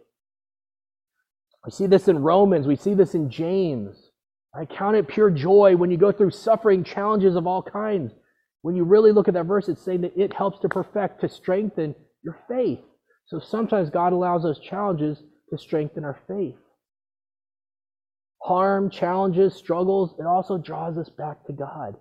[1.65, 4.11] We see this in Romans, we see this in James.
[4.55, 8.13] I count it pure joy when you go through suffering, challenges of all kinds.
[8.63, 11.29] When you really look at that verse, it's saying that it helps to perfect, to
[11.29, 12.81] strengthen your faith.
[13.29, 16.57] So sometimes God allows those challenges to strengthen our faith.
[18.43, 21.97] Harm, challenges, struggles, it also draws us back to God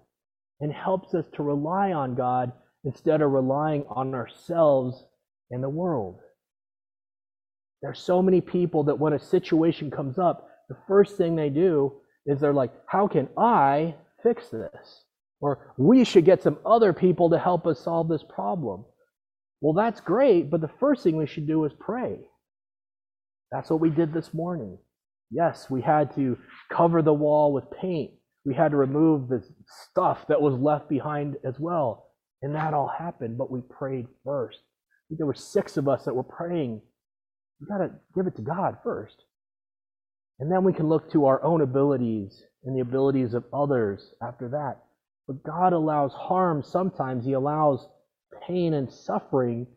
[0.62, 2.54] and helps us to rely on God
[2.86, 5.04] instead of relying on ourselves
[5.52, 6.20] and the world.
[7.82, 11.94] There's so many people that when a situation comes up, the first thing they do
[12.26, 15.04] is they're like, How can I fix this?
[15.42, 18.86] Or we should get some other people to help us solve this problem.
[19.62, 22.20] Well, that's great, but the first thing we should do is pray.
[23.52, 24.78] That's what we did this morning.
[25.32, 26.38] Yes, we had to
[26.72, 28.12] cover the wall with paint.
[28.46, 29.44] We had to remove the
[29.90, 32.12] stuff that was left behind as well.
[32.42, 34.60] And that all happened, but we prayed first.
[35.10, 36.82] There were six of us that were praying.
[37.60, 39.16] We got to give it to God first.
[40.40, 44.50] And then we can look to our own abilities and the abilities of others after
[44.50, 44.84] that.
[45.28, 47.26] But God allows harm sometimes.
[47.26, 47.88] He allows
[48.48, 49.68] pain and suffering,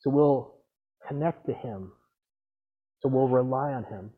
[0.00, 0.54] so we'll
[1.08, 1.92] connect to Him,
[3.00, 4.10] so we'll rely on Him.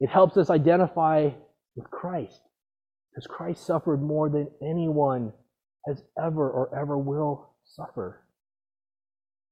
[0.00, 1.30] It helps us identify
[1.76, 2.40] with Christ,
[3.10, 5.32] because Christ suffered more than anyone
[5.86, 8.22] has ever or ever will suffer.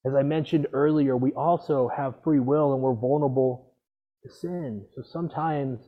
[0.04, 3.74] As I mentioned earlier, we also have free will and we're vulnerable
[4.24, 4.84] to sin.
[4.94, 5.78] So sometimes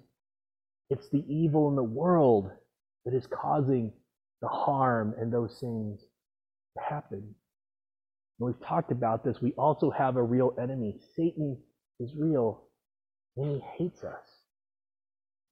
[0.91, 2.51] it's the evil in the world
[3.05, 3.93] that is causing
[4.41, 6.07] the harm and those things
[6.79, 7.35] happen.
[8.39, 9.41] And we've talked about this.
[9.41, 10.99] We also have a real enemy.
[11.17, 11.59] Satan
[12.01, 12.65] is real,
[13.37, 14.27] and he hates us.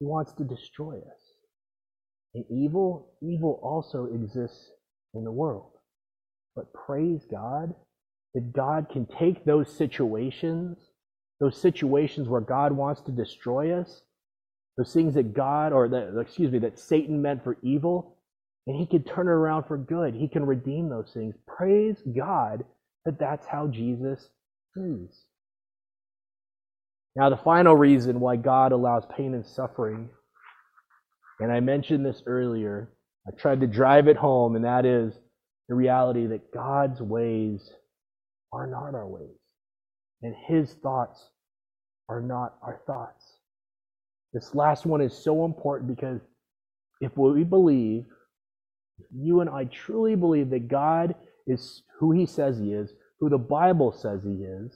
[0.00, 1.20] He wants to destroy us.
[2.34, 4.70] And evil, evil also exists
[5.14, 5.70] in the world.
[6.56, 7.74] But praise God
[8.34, 10.78] that God can take those situations,
[11.40, 14.02] those situations where God wants to destroy us,
[14.78, 18.16] those things that God, or that, excuse me, that Satan meant for evil,
[18.66, 20.14] and he can turn it around for good.
[20.14, 21.34] He can redeem those things.
[21.46, 22.64] Praise God
[23.04, 24.28] that that's how Jesus
[24.76, 25.24] is.
[27.16, 30.08] Now, the final reason why God allows pain and suffering,
[31.40, 32.90] and I mentioned this earlier,
[33.26, 35.12] I tried to drive it home, and that is
[35.68, 37.70] the reality that God's ways
[38.52, 39.36] are not our ways,
[40.22, 41.28] and His thoughts
[42.08, 43.24] are not our thoughts.
[44.32, 46.20] This last one is so important because
[47.00, 48.06] if we believe
[49.14, 51.14] you and I truly believe that God
[51.46, 54.72] is who he says he is, who the Bible says he is,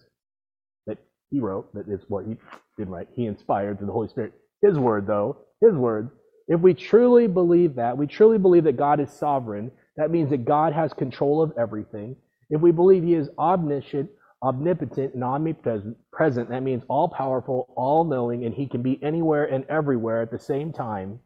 [0.87, 0.99] that
[1.31, 2.37] he wrote, that is what he
[2.79, 4.33] did write, he inspired through the Holy Spirit.
[4.63, 6.11] His word, though, his word.
[6.49, 10.45] If we truly believe that, we truly believe that God is sovereign, that means that
[10.45, 12.17] God has control of everything.
[12.51, 14.11] If we believe he is omniscient,
[14.43, 19.65] omnipotent, and omnipresent, that means all powerful, all knowing, and he can be anywhere and
[19.69, 21.19] everywhere at the same time,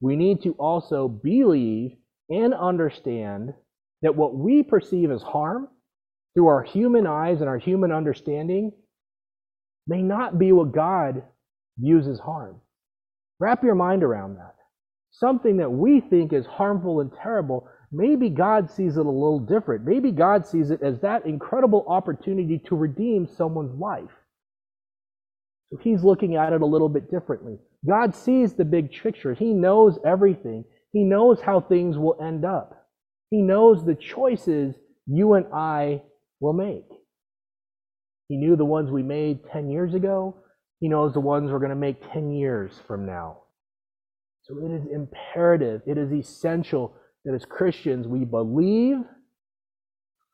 [0.00, 1.96] we need to also believe
[2.28, 3.54] and understand
[4.02, 5.68] that what we perceive as harm
[6.34, 8.72] through our human eyes and our human understanding
[9.86, 11.22] may not be what God
[11.78, 12.60] views as harm.
[13.40, 14.54] Wrap your mind around that.
[15.10, 19.84] Something that we think is harmful and terrible, maybe God sees it a little different.
[19.84, 24.10] Maybe God sees it as that incredible opportunity to redeem someone's life.
[25.70, 27.58] So he's looking at it a little bit differently.
[27.86, 29.34] God sees the big picture.
[29.34, 30.64] He knows everything.
[30.92, 32.86] He knows how things will end up.
[33.30, 34.74] He knows the choices
[35.06, 36.02] you and I
[36.40, 36.86] will make.
[38.28, 40.36] He knew the ones we made 10 years ago.
[40.80, 43.38] He knows the ones we're going to make 10 years from now.
[44.42, 48.96] So it is imperative, it is essential that as Christians we believe,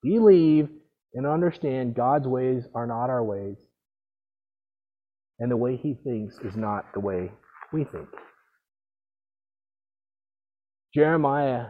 [0.02, 0.68] believe,
[1.14, 3.56] and understand God's ways are not our ways,
[5.40, 7.32] and the way He thinks is not the way
[7.72, 8.08] we think.
[10.94, 11.66] Jeremiah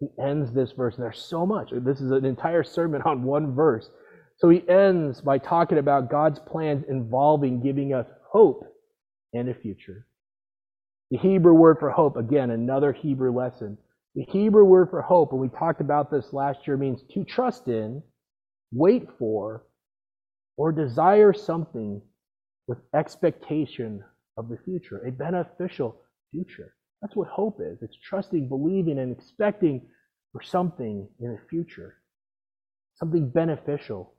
[0.00, 1.70] he ends this verse, and there's so much.
[1.72, 3.88] This is an entire sermon on one verse.
[4.36, 8.64] So he ends by talking about God's plans involving giving us hope
[9.32, 10.06] and a future.
[11.10, 13.78] The Hebrew word for hope, again, another Hebrew lesson.
[14.16, 17.68] The Hebrew word for hope, and we talked about this last year, means to trust
[17.68, 18.02] in,
[18.72, 19.64] wait for,
[20.56, 22.02] or desire something
[22.66, 24.02] with expectation
[24.36, 26.00] of the future, a beneficial
[26.32, 26.74] future.
[27.04, 27.82] That's what hope is.
[27.82, 29.82] It's trusting, believing, and expecting
[30.32, 31.96] for something in the future,
[32.94, 34.14] something beneficial.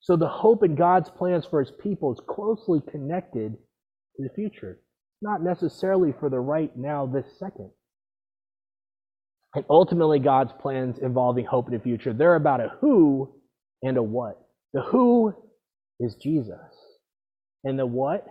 [0.00, 3.52] So the hope in God's plans for his people is closely connected
[4.16, 4.80] to the future,
[5.22, 7.70] not necessarily for the right now, this second.
[9.54, 13.34] And ultimately, God's plans involving hope in the future, they're about a who
[13.82, 14.38] and a what.
[14.74, 15.34] The who
[16.00, 16.58] is Jesus.
[17.64, 18.26] And the what?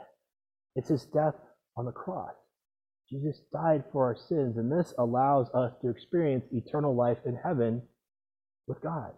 [0.75, 1.33] It's his death
[1.75, 2.35] on the cross.
[3.09, 7.83] Jesus died for our sins, and this allows us to experience eternal life in heaven
[8.67, 9.11] with God.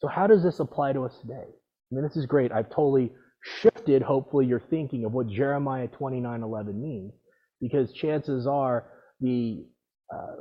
[0.00, 1.44] So, how does this apply to us today?
[1.44, 2.52] I mean, this is great.
[2.52, 3.12] I've totally
[3.60, 7.12] shifted, hopefully, your thinking of what Jeremiah 29 11 means,
[7.60, 8.86] because chances are
[9.20, 9.66] the
[10.12, 10.36] uh,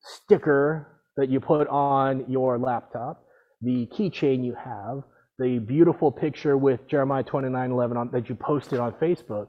[0.00, 3.22] sticker that you put on your laptop,
[3.60, 5.02] the keychain you have,
[5.38, 9.48] the beautiful picture with Jeremiah 29 11 on, that you posted on Facebook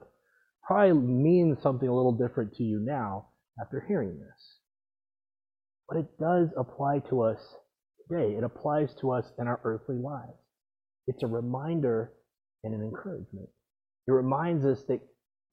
[0.64, 3.28] probably means something a little different to you now
[3.62, 4.58] after hearing this.
[5.88, 7.40] But it does apply to us
[8.08, 10.34] today, it applies to us in our earthly lives.
[11.08, 12.14] It's a reminder
[12.64, 13.50] and an encouragement.
[14.08, 15.02] It reminds us that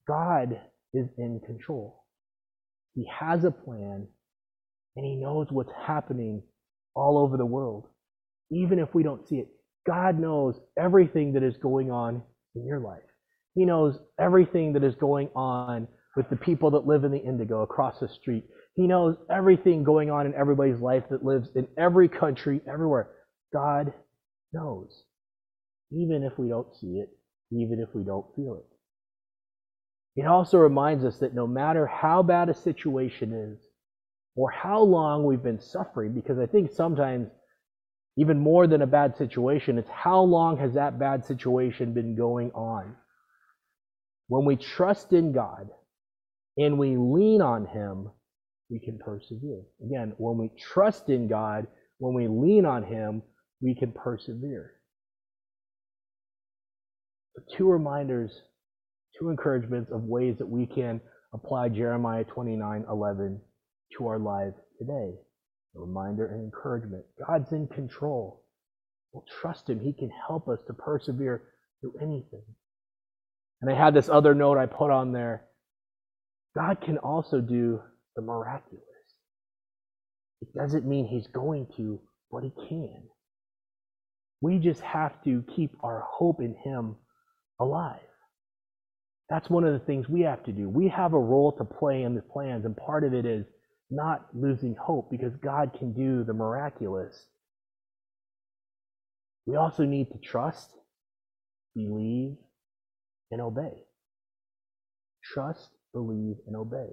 [0.07, 0.61] God
[0.95, 2.05] is in control.
[2.95, 4.07] He has a plan
[4.97, 6.43] and He knows what's happening
[6.95, 7.87] all over the world,
[8.51, 9.49] even if we don't see it.
[9.87, 12.23] God knows everything that is going on
[12.55, 13.03] in your life.
[13.55, 17.63] He knows everything that is going on with the people that live in the indigo
[17.63, 18.45] across the street.
[18.75, 23.11] He knows everything going on in everybody's life that lives in every country, everywhere.
[23.53, 23.93] God
[24.53, 25.05] knows,
[25.93, 27.11] even if we don't see it,
[27.51, 30.21] even if we don't feel it.
[30.21, 33.67] It also reminds us that no matter how bad a situation is,
[34.37, 37.29] or how long we've been suffering, because I think sometimes
[38.17, 42.51] even more than a bad situation, it's how long has that bad situation been going
[42.53, 42.97] on?
[44.29, 45.69] When we trust in God
[46.57, 48.11] and we lean on Him,
[48.69, 49.63] we can persevere.
[49.85, 51.67] Again, when we trust in God,
[51.99, 53.23] when we lean on Him,
[53.61, 54.73] we can persevere.
[57.35, 58.33] So two reminders,
[59.19, 61.01] two encouragements of ways that we can
[61.33, 63.41] apply Jeremiah 29 11
[63.97, 65.15] to our lives today
[65.77, 67.05] a reminder and encouragement.
[67.27, 68.45] God's in control.
[69.13, 69.81] We'll trust Him.
[69.81, 71.43] He can help us to persevere
[71.81, 72.43] through anything.
[73.61, 75.45] And I had this other note I put on there.
[76.57, 77.81] God can also do
[78.17, 78.85] the miraculous.
[80.41, 83.03] It doesn't mean He's going to, but He can.
[84.41, 86.97] We just have to keep our hope in Him
[87.61, 88.01] alive.
[89.29, 90.69] That's one of the things we have to do.
[90.69, 93.47] We have a role to play in the plans, and part of it is
[93.91, 97.27] not losing hope because God can do the miraculous.
[99.47, 100.71] We also need to trust,
[101.75, 102.37] believe,
[103.31, 103.85] and obey.
[105.25, 106.91] Trust, believe, and obey.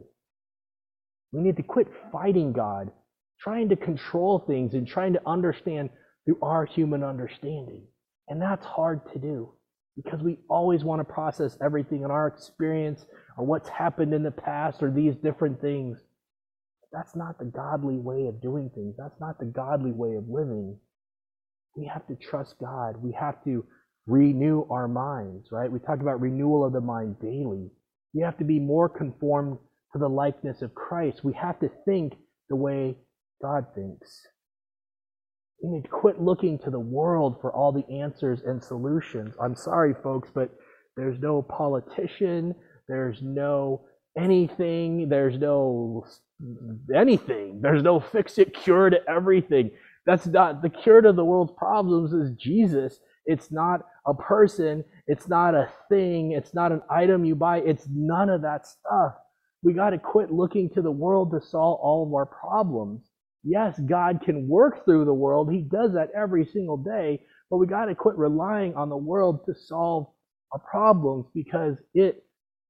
[1.32, 2.92] We need to quit fighting God,
[3.40, 5.90] trying to control things and trying to understand
[6.26, 7.84] through our human understanding.
[8.28, 9.54] And that's hard to do
[9.96, 13.06] because we always want to process everything in our experience
[13.38, 16.00] or what's happened in the past or these different things.
[16.92, 18.96] That's not the godly way of doing things.
[18.98, 20.78] That's not the godly way of living.
[21.76, 22.98] We have to trust God.
[22.98, 23.66] We have to
[24.08, 25.72] renew our minds, right?
[25.72, 27.70] We talk about renewal of the mind daily.
[28.14, 29.58] We have to be more conformed
[29.94, 31.24] to the likeness of Christ.
[31.24, 32.14] We have to think
[32.50, 32.96] the way
[33.42, 34.22] God thinks.
[35.62, 39.36] We need to quit looking to the world for all the answers and solutions.
[39.42, 40.52] I'm sorry, folks, but
[40.96, 42.56] there's no politician,
[42.88, 43.86] there's no
[44.18, 46.06] anything, there's no
[46.96, 49.72] anything, there's no fix it cure to everything.
[50.06, 53.00] That's not the cure to the world's problems is Jesus.
[53.26, 57.88] It's not a person, it's not a thing, it's not an item you buy, it's
[57.92, 59.14] none of that stuff.
[59.64, 63.02] We got to quit looking to the world to solve all of our problems.
[63.44, 65.52] Yes, God can work through the world.
[65.52, 67.22] He does that every single day.
[67.50, 70.08] But we got to quit relying on the world to solve
[70.52, 72.24] our problems because it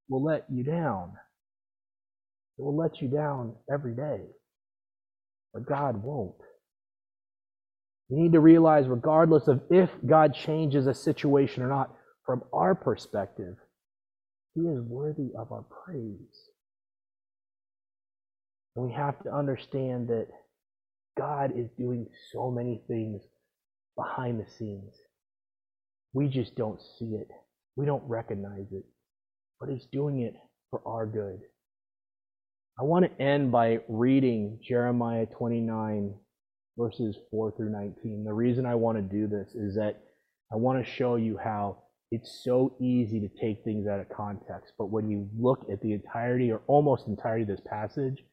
[0.10, 1.14] will let you down.
[2.58, 4.22] It will let you down every day.
[5.54, 6.36] But God won't.
[8.10, 11.94] You need to realize, regardless of if God changes a situation or not,
[12.26, 13.56] from our perspective,
[14.56, 16.50] He is worthy of our praise.
[18.76, 20.28] And we have to understand that
[21.18, 23.22] God is doing so many things
[23.98, 24.94] behind the scenes.
[26.14, 27.28] We just don't see it.
[27.76, 28.86] We don't recognize it.
[29.60, 30.36] But He's doing it
[30.70, 31.42] for our good.
[32.80, 36.14] I want to end by reading Jeremiah 29,
[36.78, 38.24] verses 4 through 19.
[38.24, 40.00] The reason I want to do this is that
[40.54, 41.80] I want to show you how
[42.12, 44.74] it's so easy to take things out of context.
[44.78, 48.24] But when you look at the entirety or almost entirety of this passage,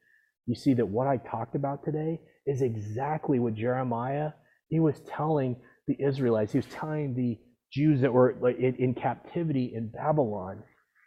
[0.47, 4.33] you see that what I talked about today is exactly what Jeremiah
[4.69, 6.53] he was telling the Israelites.
[6.53, 7.39] He was telling the
[7.73, 10.63] Jews that were in, in captivity in Babylon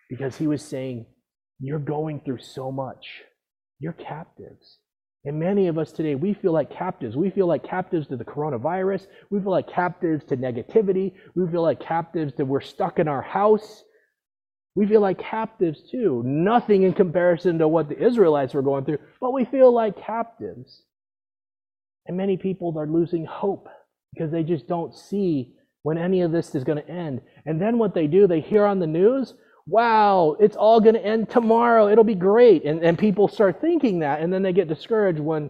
[0.09, 1.05] because he was saying,
[1.59, 3.23] "You're going through so much.
[3.79, 4.79] You're captives."
[5.25, 7.17] And many of us today, we feel like captives.
[7.17, 9.07] We feel like captives to the coronavirus.
[9.29, 11.13] We feel like captives to negativity.
[11.35, 13.83] We feel like captives that we're stuck in our house.
[14.75, 16.21] We feel like captives too.
[16.23, 20.83] Nothing in comparison to what the Israelites were going through, but we feel like captives.
[22.05, 23.67] And many people are losing hope
[24.13, 27.21] because they just don't see when any of this is going to end.
[27.45, 29.33] And then what they do, they hear on the news,
[29.67, 31.89] wow, it's all going to end tomorrow.
[31.89, 32.63] It'll be great.
[32.63, 35.49] And, and people start thinking that, and then they get discouraged when,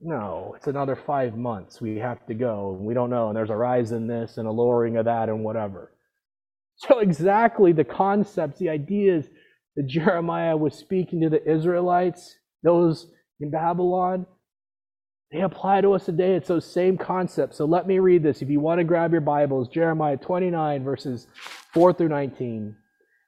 [0.00, 1.80] no, it's another five months.
[1.80, 2.78] We have to go.
[2.78, 3.28] We don't know.
[3.28, 5.92] And there's a rise in this and a lowering of that and whatever.
[6.76, 9.26] So, exactly the concepts, the ideas
[9.76, 13.06] that Jeremiah was speaking to the Israelites, those
[13.40, 14.26] in Babylon,
[15.30, 16.34] they apply to us today.
[16.34, 17.56] It's those same concepts.
[17.56, 18.42] So, let me read this.
[18.42, 21.28] If you want to grab your Bibles, Jeremiah 29, verses
[21.72, 22.74] 4 through 19.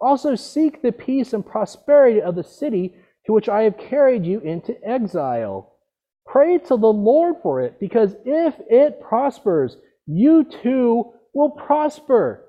[0.00, 2.94] Also seek the peace and prosperity of the city
[3.26, 5.72] to which I have carried you into exile.
[6.26, 9.76] Pray to the Lord for it, because if it prospers,
[10.06, 12.44] you too will prosper.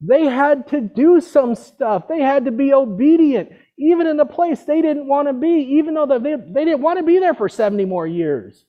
[0.00, 2.08] They had to do some stuff.
[2.08, 5.94] They had to be obedient, even in a place they didn't want to be, even
[5.94, 8.64] though they, they didn't want to be there for 70 more years.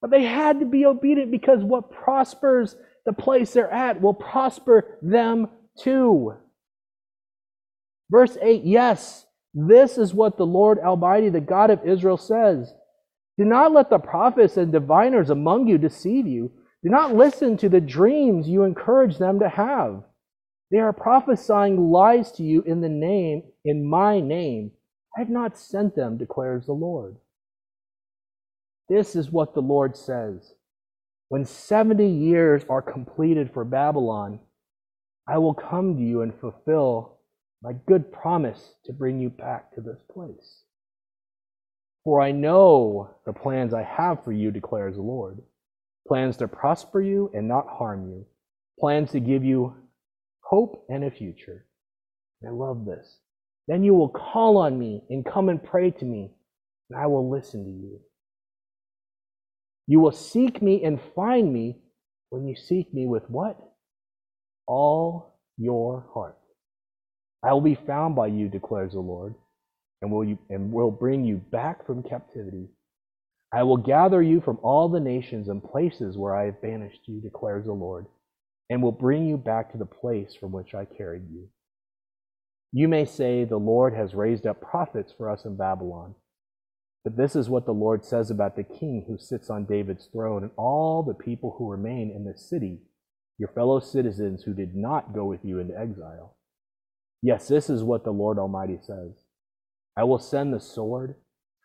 [0.00, 4.98] But they had to be obedient because what prospers the place they're at will prosper
[5.02, 5.48] them
[5.78, 6.34] too.
[8.10, 12.72] Verse 8 Yes, this is what the Lord Almighty, the God of Israel, says.
[13.38, 16.52] Do not let the prophets and diviners among you deceive you
[16.84, 20.02] do not listen to the dreams you encourage them to have.
[20.70, 24.70] They are prophesying lies to you in the name, in my name.
[25.16, 27.16] I have not sent them, declares the Lord.
[28.90, 30.52] This is what the Lord says.
[31.30, 34.40] When 70 years are completed for Babylon,
[35.26, 37.13] I will come to you and fulfill
[37.64, 40.60] my good promise to bring you back to this place.
[42.04, 45.40] For I know the plans I have for you, declares the Lord
[46.06, 48.26] plans to prosper you and not harm you,
[48.78, 49.74] plans to give you
[50.42, 51.64] hope and a future.
[52.46, 53.20] I love this.
[53.66, 56.30] Then you will call on me and come and pray to me,
[56.90, 58.00] and I will listen to you.
[59.86, 61.78] You will seek me and find me
[62.28, 63.58] when you seek me with what?
[64.66, 66.36] All your heart.
[67.44, 69.34] I will be found by you, declares the Lord,
[70.02, 72.68] and will, you, and will bring you back from captivity
[73.54, 77.20] I will gather you from all the nations and places where I have banished you,
[77.20, 78.06] declares the Lord,
[78.68, 81.48] and will bring you back to the place from which I carried you.
[82.72, 86.16] You may say, The Lord has raised up prophets for us in Babylon.
[87.04, 90.42] But this is what the Lord says about the king who sits on David's throne
[90.42, 92.80] and all the people who remain in the city,
[93.38, 96.34] your fellow citizens who did not go with you into exile.
[97.24, 99.12] Yes, this is what the Lord Almighty says
[99.96, 101.14] I will send the sword,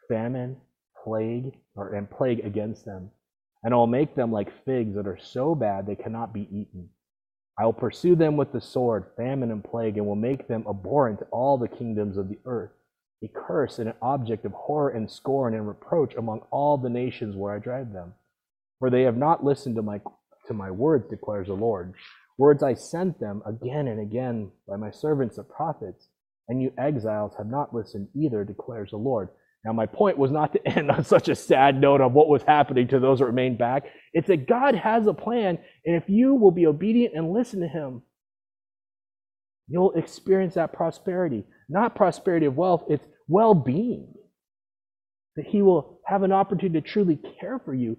[0.07, 0.55] famine,
[1.03, 3.11] plague, or and plague against them,
[3.61, 6.87] and I will make them like figs that are so bad they cannot be eaten.
[7.59, 11.19] I will pursue them with the sword, famine, and plague, and will make them abhorrent
[11.19, 12.71] to all the kingdoms of the earth,
[13.21, 17.35] a curse and an object of horror and scorn and reproach among all the nations
[17.35, 18.13] where I drive them.
[18.79, 19.99] For they have not listened to my
[20.47, 21.95] to my words, declares the Lord.
[22.39, 26.07] Words I sent them again and again by my servants the prophets,
[26.47, 29.27] and you exiles have not listened either, declares the Lord.
[29.65, 32.43] Now, my point was not to end on such a sad note of what was
[32.43, 33.87] happening to those that remained back.
[34.13, 37.67] It's that God has a plan, and if you will be obedient and listen to
[37.67, 38.03] Him,
[39.67, 41.43] you'll experience that prosperity.
[41.67, 44.13] Not prosperity of wealth, it's well being.
[45.35, 47.97] That He will have an opportunity to truly care for you,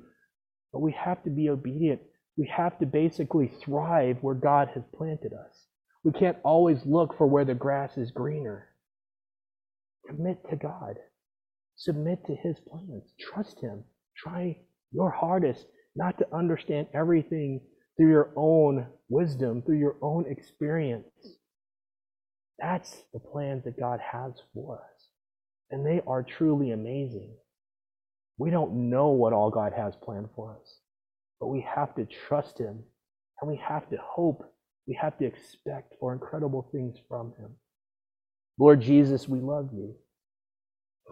[0.72, 2.00] but we have to be obedient.
[2.36, 5.66] We have to basically thrive where God has planted us.
[6.04, 8.68] We can't always look for where the grass is greener.
[10.08, 10.96] Commit to God.
[11.76, 13.12] Submit to his plans.
[13.20, 13.84] Trust him.
[14.16, 14.58] Try
[14.92, 15.66] your hardest
[15.96, 17.60] not to understand everything
[17.96, 21.06] through your own wisdom, through your own experience.
[22.58, 25.08] That's the plans that God has for us.
[25.70, 27.34] And they are truly amazing.
[28.38, 30.79] We don't know what all God has planned for us,
[31.40, 32.80] but we have to trust Him
[33.40, 34.44] and we have to hope.
[34.86, 37.50] We have to expect for incredible things from Him.
[38.58, 39.96] Lord Jesus, we love you.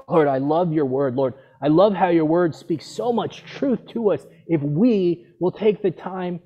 [0.09, 1.17] Lord, I love your word.
[1.17, 5.53] Lord, I love how your word speaks so much truth to us if we will
[5.53, 6.41] take the time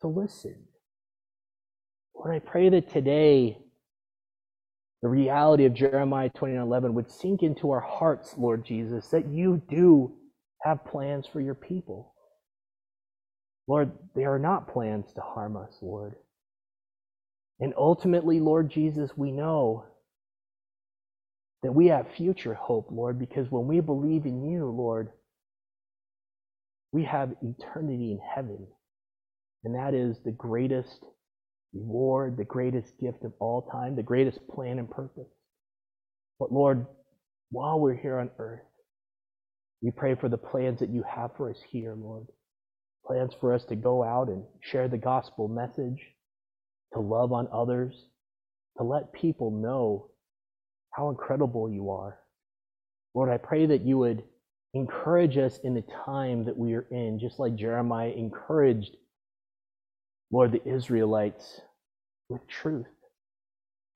[0.00, 0.56] to listen.
[2.14, 3.58] Lord, I pray that today
[5.02, 10.16] the reality of Jeremiah 29:11 would sink into our hearts, Lord Jesus, that you do
[10.62, 12.14] have plans for your people.
[13.66, 16.14] Lord, they are not plans to harm us, Lord.
[17.58, 19.86] And ultimately, Lord Jesus, we know
[21.62, 25.10] that we have future hope, Lord, because when we believe in you, Lord,
[26.92, 28.66] we have eternity in heaven.
[29.64, 31.04] And that is the greatest
[31.74, 35.28] reward, the greatest gift of all time, the greatest plan and purpose.
[36.38, 36.86] But Lord,
[37.50, 38.62] while we're here on earth,
[39.82, 42.26] we pray for the plans that you have for us here, Lord.
[43.06, 46.02] Plans for us to go out and share the gospel message,
[46.92, 47.94] to love on others,
[48.78, 50.10] to let people know
[50.92, 52.18] how incredible you are.
[53.14, 54.24] Lord, I pray that you would
[54.74, 58.96] encourage us in the time that we are in, just like Jeremiah encouraged,
[60.30, 61.60] Lord, the Israelites
[62.28, 62.86] with truth.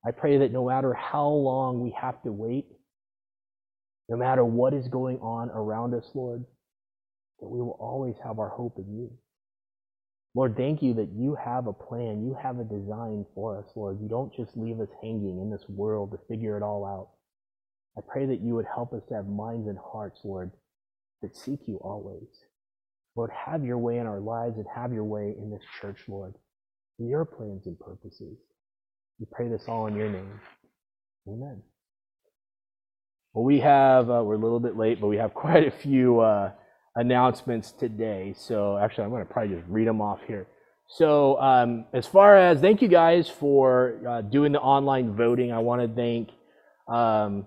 [0.06, 2.66] I pray that no matter how long we have to wait,
[4.08, 6.44] no matter what is going on around us, Lord,
[7.40, 9.10] that we will always have our hope in you.
[10.34, 12.24] Lord, thank you that you have a plan.
[12.24, 14.00] You have a design for us, Lord.
[14.00, 17.10] You don't just leave us hanging in this world to figure it all out.
[17.98, 20.52] I pray that you would help us to have minds and hearts, Lord,
[21.22, 22.28] that seek you always.
[23.16, 26.34] Lord, have your way in our lives and have your way in this church, Lord,
[26.96, 28.38] for your plans and purposes.
[29.18, 30.40] We pray this all in your name.
[31.28, 31.62] Amen.
[33.34, 36.20] Well, we have, uh, we're a little bit late, but we have quite a few.
[36.20, 36.52] Uh,
[36.96, 38.34] announcements today.
[38.36, 40.46] So actually, I'm going to probably just read them off here.
[40.88, 45.58] So um, as far as thank you guys for uh, doing the online voting, I
[45.58, 46.30] want to thank
[46.88, 47.46] um,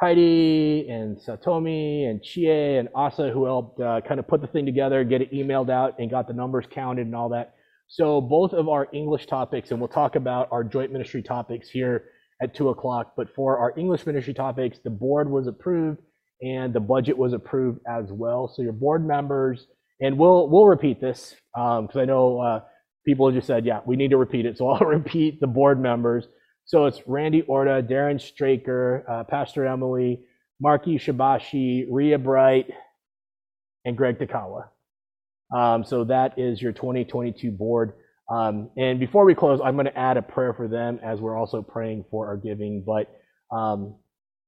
[0.00, 4.66] Heidi and Satomi and Chie and Asa who helped uh, kind of put the thing
[4.66, 7.54] together, get it emailed out, and got the numbers counted and all that.
[7.88, 12.06] So both of our English topics, and we'll talk about our joint ministry topics here
[12.42, 13.12] at two o'clock.
[13.16, 16.00] But for our English ministry topics, the board was approved
[16.42, 18.52] and the budget was approved as well.
[18.54, 19.66] So your board members,
[20.00, 22.60] and we'll we'll repeat this because um, I know uh,
[23.06, 24.58] people just said, yeah, we need to repeat it.
[24.58, 26.26] So I'll repeat the board members.
[26.64, 30.20] So it's Randy Orta, Darren Straker, uh, Pastor Emily,
[30.60, 32.66] Marky Shibashi, Ria Bright,
[33.84, 34.68] and Greg Takawa.
[35.56, 37.92] Um, so that is your 2022 board.
[38.28, 41.36] Um, and before we close, I'm going to add a prayer for them as we're
[41.38, 42.82] also praying for our giving.
[42.84, 43.08] But
[43.56, 43.94] um,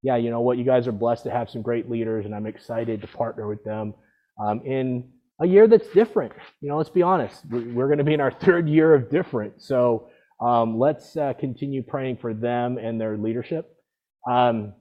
[0.02, 2.46] yeah, you know what, you guys are blessed to have some great leaders, and I'm
[2.46, 3.94] excited to partner with them
[4.40, 6.32] um, in a year that's different.
[6.60, 9.62] You know, let's be honest, we're going to be in our third year of different.
[9.62, 10.08] So
[10.40, 13.70] um, let's uh, continue praying for them and their leadership.
[14.30, 14.74] Um,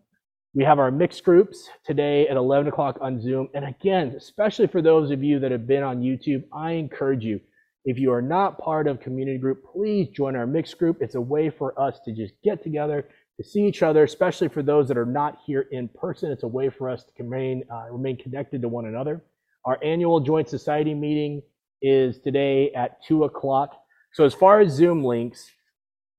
[0.56, 3.50] We have our mixed groups today at 11 o'clock on Zoom.
[3.56, 7.40] And again, especially for those of you that have been on YouTube, I encourage you,
[7.86, 10.98] if you are not part of community group, please join our mixed group.
[11.02, 14.64] It's a way for us to just get together, to see each other, especially for
[14.64, 16.32] those that are not here in person.
[16.32, 19.24] It's a way for us to remain, uh, remain connected to one another.
[19.66, 21.42] Our annual Joint Society meeting
[21.82, 23.76] is today at 2 o'clock.
[24.14, 25.50] So as far as Zoom links,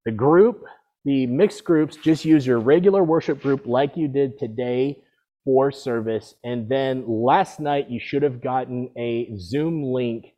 [0.04, 0.64] the group,
[1.04, 5.02] the mixed groups, just use your regular worship group like you did today
[5.44, 6.34] for service.
[6.44, 10.34] And then last night, you should have gotten a Zoom link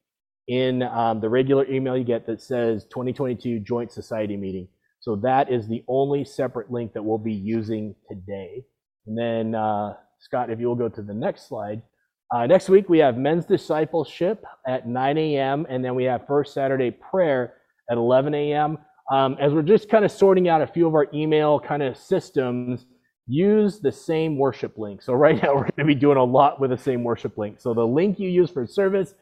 [0.49, 4.68] in um, the regular email you get that says 2022 Joint Society Meeting.
[5.01, 8.64] So that is the only separate link that we'll be using today.
[9.07, 11.82] And then, uh, Scott, if you will go to the next slide.
[12.32, 16.55] Uh, next week, we have men's discipleship at 9 a.m., and then we have First
[16.55, 17.55] Saturday prayer
[17.90, 18.78] at 11 a.m.
[19.11, 21.96] Um, as we're just kind of sorting out a few of our email kind of
[21.96, 22.86] systems,
[23.26, 25.03] use the same worship link.
[25.03, 27.61] So right now, we're going to be doing a lot with the same worship link.
[27.61, 29.14] So the link you use for service,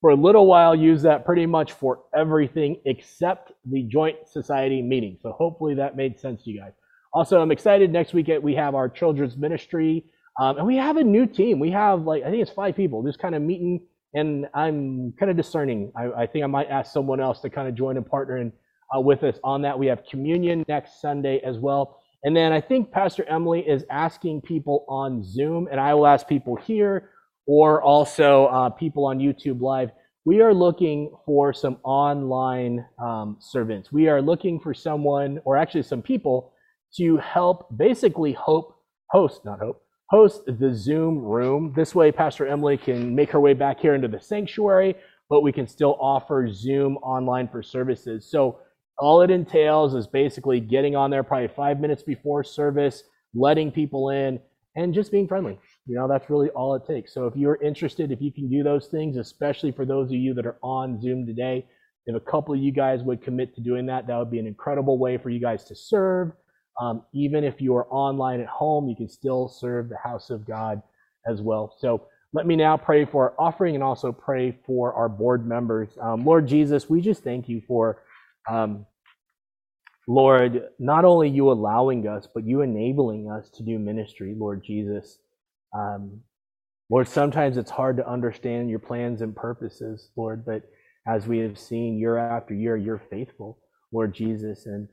[0.00, 5.18] for a little while, use that pretty much for everything except the Joint Society meeting.
[5.22, 6.72] So hopefully that made sense to you guys.
[7.12, 7.92] Also, I'm excited.
[7.92, 10.04] Next week, we have our children's ministry
[10.40, 11.58] um, and we have a new team.
[11.58, 13.80] We have like I think it's five people just kind of meeting,
[14.14, 15.92] and I'm kind of discerning.
[15.96, 18.52] I, I, think I might ask someone else to kind of join and partner in,
[18.96, 19.78] uh, with us on that.
[19.78, 24.42] We have communion next Sunday as well, and then I think Pastor Emily is asking
[24.42, 27.10] people on Zoom, and I will ask people here
[27.50, 29.90] or also uh, people on YouTube Live.
[30.24, 33.90] We are looking for some online um, servants.
[33.90, 36.52] We are looking for someone, or actually some people,
[36.94, 38.76] to help basically hope
[39.10, 41.72] host, not hope host the Zoom room.
[41.74, 44.94] This way, Pastor Emily can make her way back here into the sanctuary,
[45.28, 48.30] but we can still offer Zoom online for services.
[48.30, 48.60] So
[48.96, 53.02] all it entails is basically getting on there probably five minutes before service,
[53.34, 54.38] letting people in,
[54.76, 55.58] and just being friendly.
[55.86, 57.12] You know, that's really all it takes.
[57.14, 60.34] So if you're interested, if you can do those things, especially for those of you
[60.34, 61.66] that are on Zoom today,
[62.06, 64.46] if a couple of you guys would commit to doing that, that would be an
[64.46, 66.32] incredible way for you guys to serve
[66.80, 70.46] um, even if you are online at home, you can still serve the house of
[70.46, 70.82] God
[71.26, 71.74] as well.
[71.78, 75.90] So let me now pray for our offering and also pray for our board members.
[76.00, 78.02] Um, Lord Jesus, we just thank you for,
[78.48, 78.86] um,
[80.08, 85.18] Lord, not only you allowing us, but you enabling us to do ministry, Lord Jesus.
[85.74, 86.20] Um,
[86.90, 90.62] Lord, sometimes it's hard to understand your plans and purposes, Lord, but
[91.06, 93.58] as we have seen year after year, you're faithful,
[93.92, 94.66] Lord Jesus.
[94.66, 94.88] And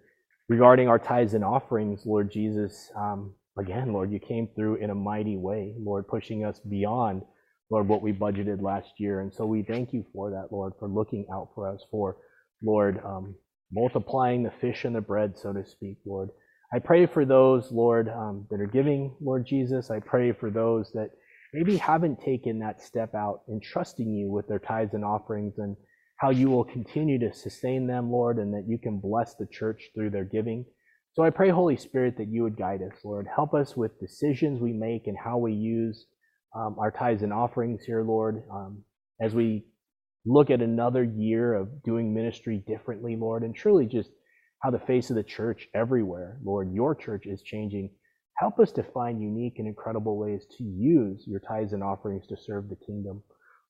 [0.47, 4.95] regarding our tithes and offerings, Lord Jesus, um, again, Lord, you came through in a
[4.95, 7.23] mighty way, Lord, pushing us beyond,
[7.69, 9.21] Lord, what we budgeted last year.
[9.21, 12.17] And so we thank you for that, Lord, for looking out for us, for,
[12.63, 13.35] Lord, um,
[13.71, 16.29] multiplying the fish and the bread, so to speak, Lord.
[16.73, 19.89] I pray for those, Lord, um, that are giving, Lord Jesus.
[19.89, 21.11] I pray for those that
[21.53, 25.77] maybe haven't taken that step out in trusting you with their tithes and offerings and
[26.17, 29.81] how you will continue to sustain them, Lord, and that you can bless the church
[29.95, 30.65] through their giving.
[31.13, 33.27] So I pray, Holy Spirit, that you would guide us, Lord.
[33.33, 36.05] Help us with decisions we make and how we use
[36.55, 38.83] um, our tithes and offerings here, Lord, um,
[39.21, 39.65] as we
[40.25, 44.09] look at another year of doing ministry differently, Lord, and truly just
[44.59, 47.91] how the face of the church everywhere, Lord, your church is changing.
[48.37, 52.37] Help us to find unique and incredible ways to use your tithes and offerings to
[52.37, 53.23] serve the kingdom.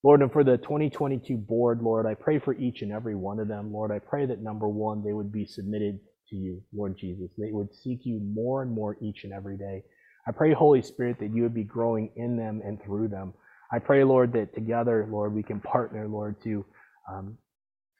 [0.04, 3.48] Lord, and for the 2022 board, Lord, I pray for each and every one of
[3.48, 3.72] them.
[3.72, 7.30] Lord, I pray that number one, they would be submitted to you, Lord Jesus.
[7.36, 9.82] They would seek you more and more each and every day.
[10.26, 13.34] I pray, Holy Spirit, that you would be growing in them and through them.
[13.72, 16.64] I pray, Lord, that together, Lord, we can partner, Lord, to
[17.12, 17.36] um,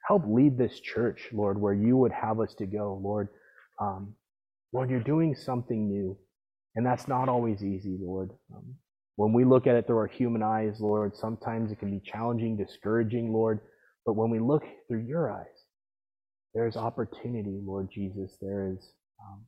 [0.08, 3.28] help lead this church, Lord, where you would have us to go, Lord.
[3.80, 4.14] Um,
[4.72, 6.16] Lord, you're doing something new,
[6.74, 8.30] and that's not always easy, Lord.
[8.54, 8.74] Um,
[9.16, 12.56] when we look at it through our human eyes, Lord, sometimes it can be challenging,
[12.56, 13.60] discouraging, Lord.
[14.06, 15.46] But when we look through your eyes,
[16.54, 18.36] there is opportunity, Lord Jesus.
[18.40, 19.42] There is um,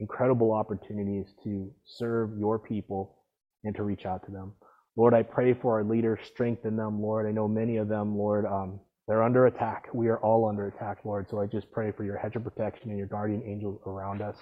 [0.00, 3.18] incredible opportunities to serve your people
[3.62, 4.52] and to reach out to them.
[4.96, 7.26] Lord, I pray for our leaders, strengthen them, Lord.
[7.26, 9.88] I know many of them, Lord, um, they're under attack.
[9.92, 11.28] We are all under attack, Lord.
[11.30, 14.36] So I just pray for your hedge of protection and your guardian angels around us.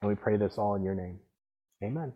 [0.00, 1.18] And we pray this all in your name.
[1.82, 2.12] Amen.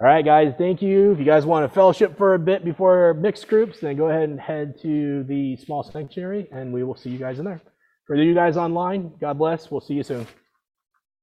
[0.00, 1.12] All right, guys, thank you.
[1.12, 4.28] If you guys want to fellowship for a bit before mixed groups, then go ahead
[4.28, 7.62] and head to the small sanctuary, and we will see you guys in there.
[8.06, 9.70] For you guys online, God bless.
[9.70, 10.26] We'll see you soon.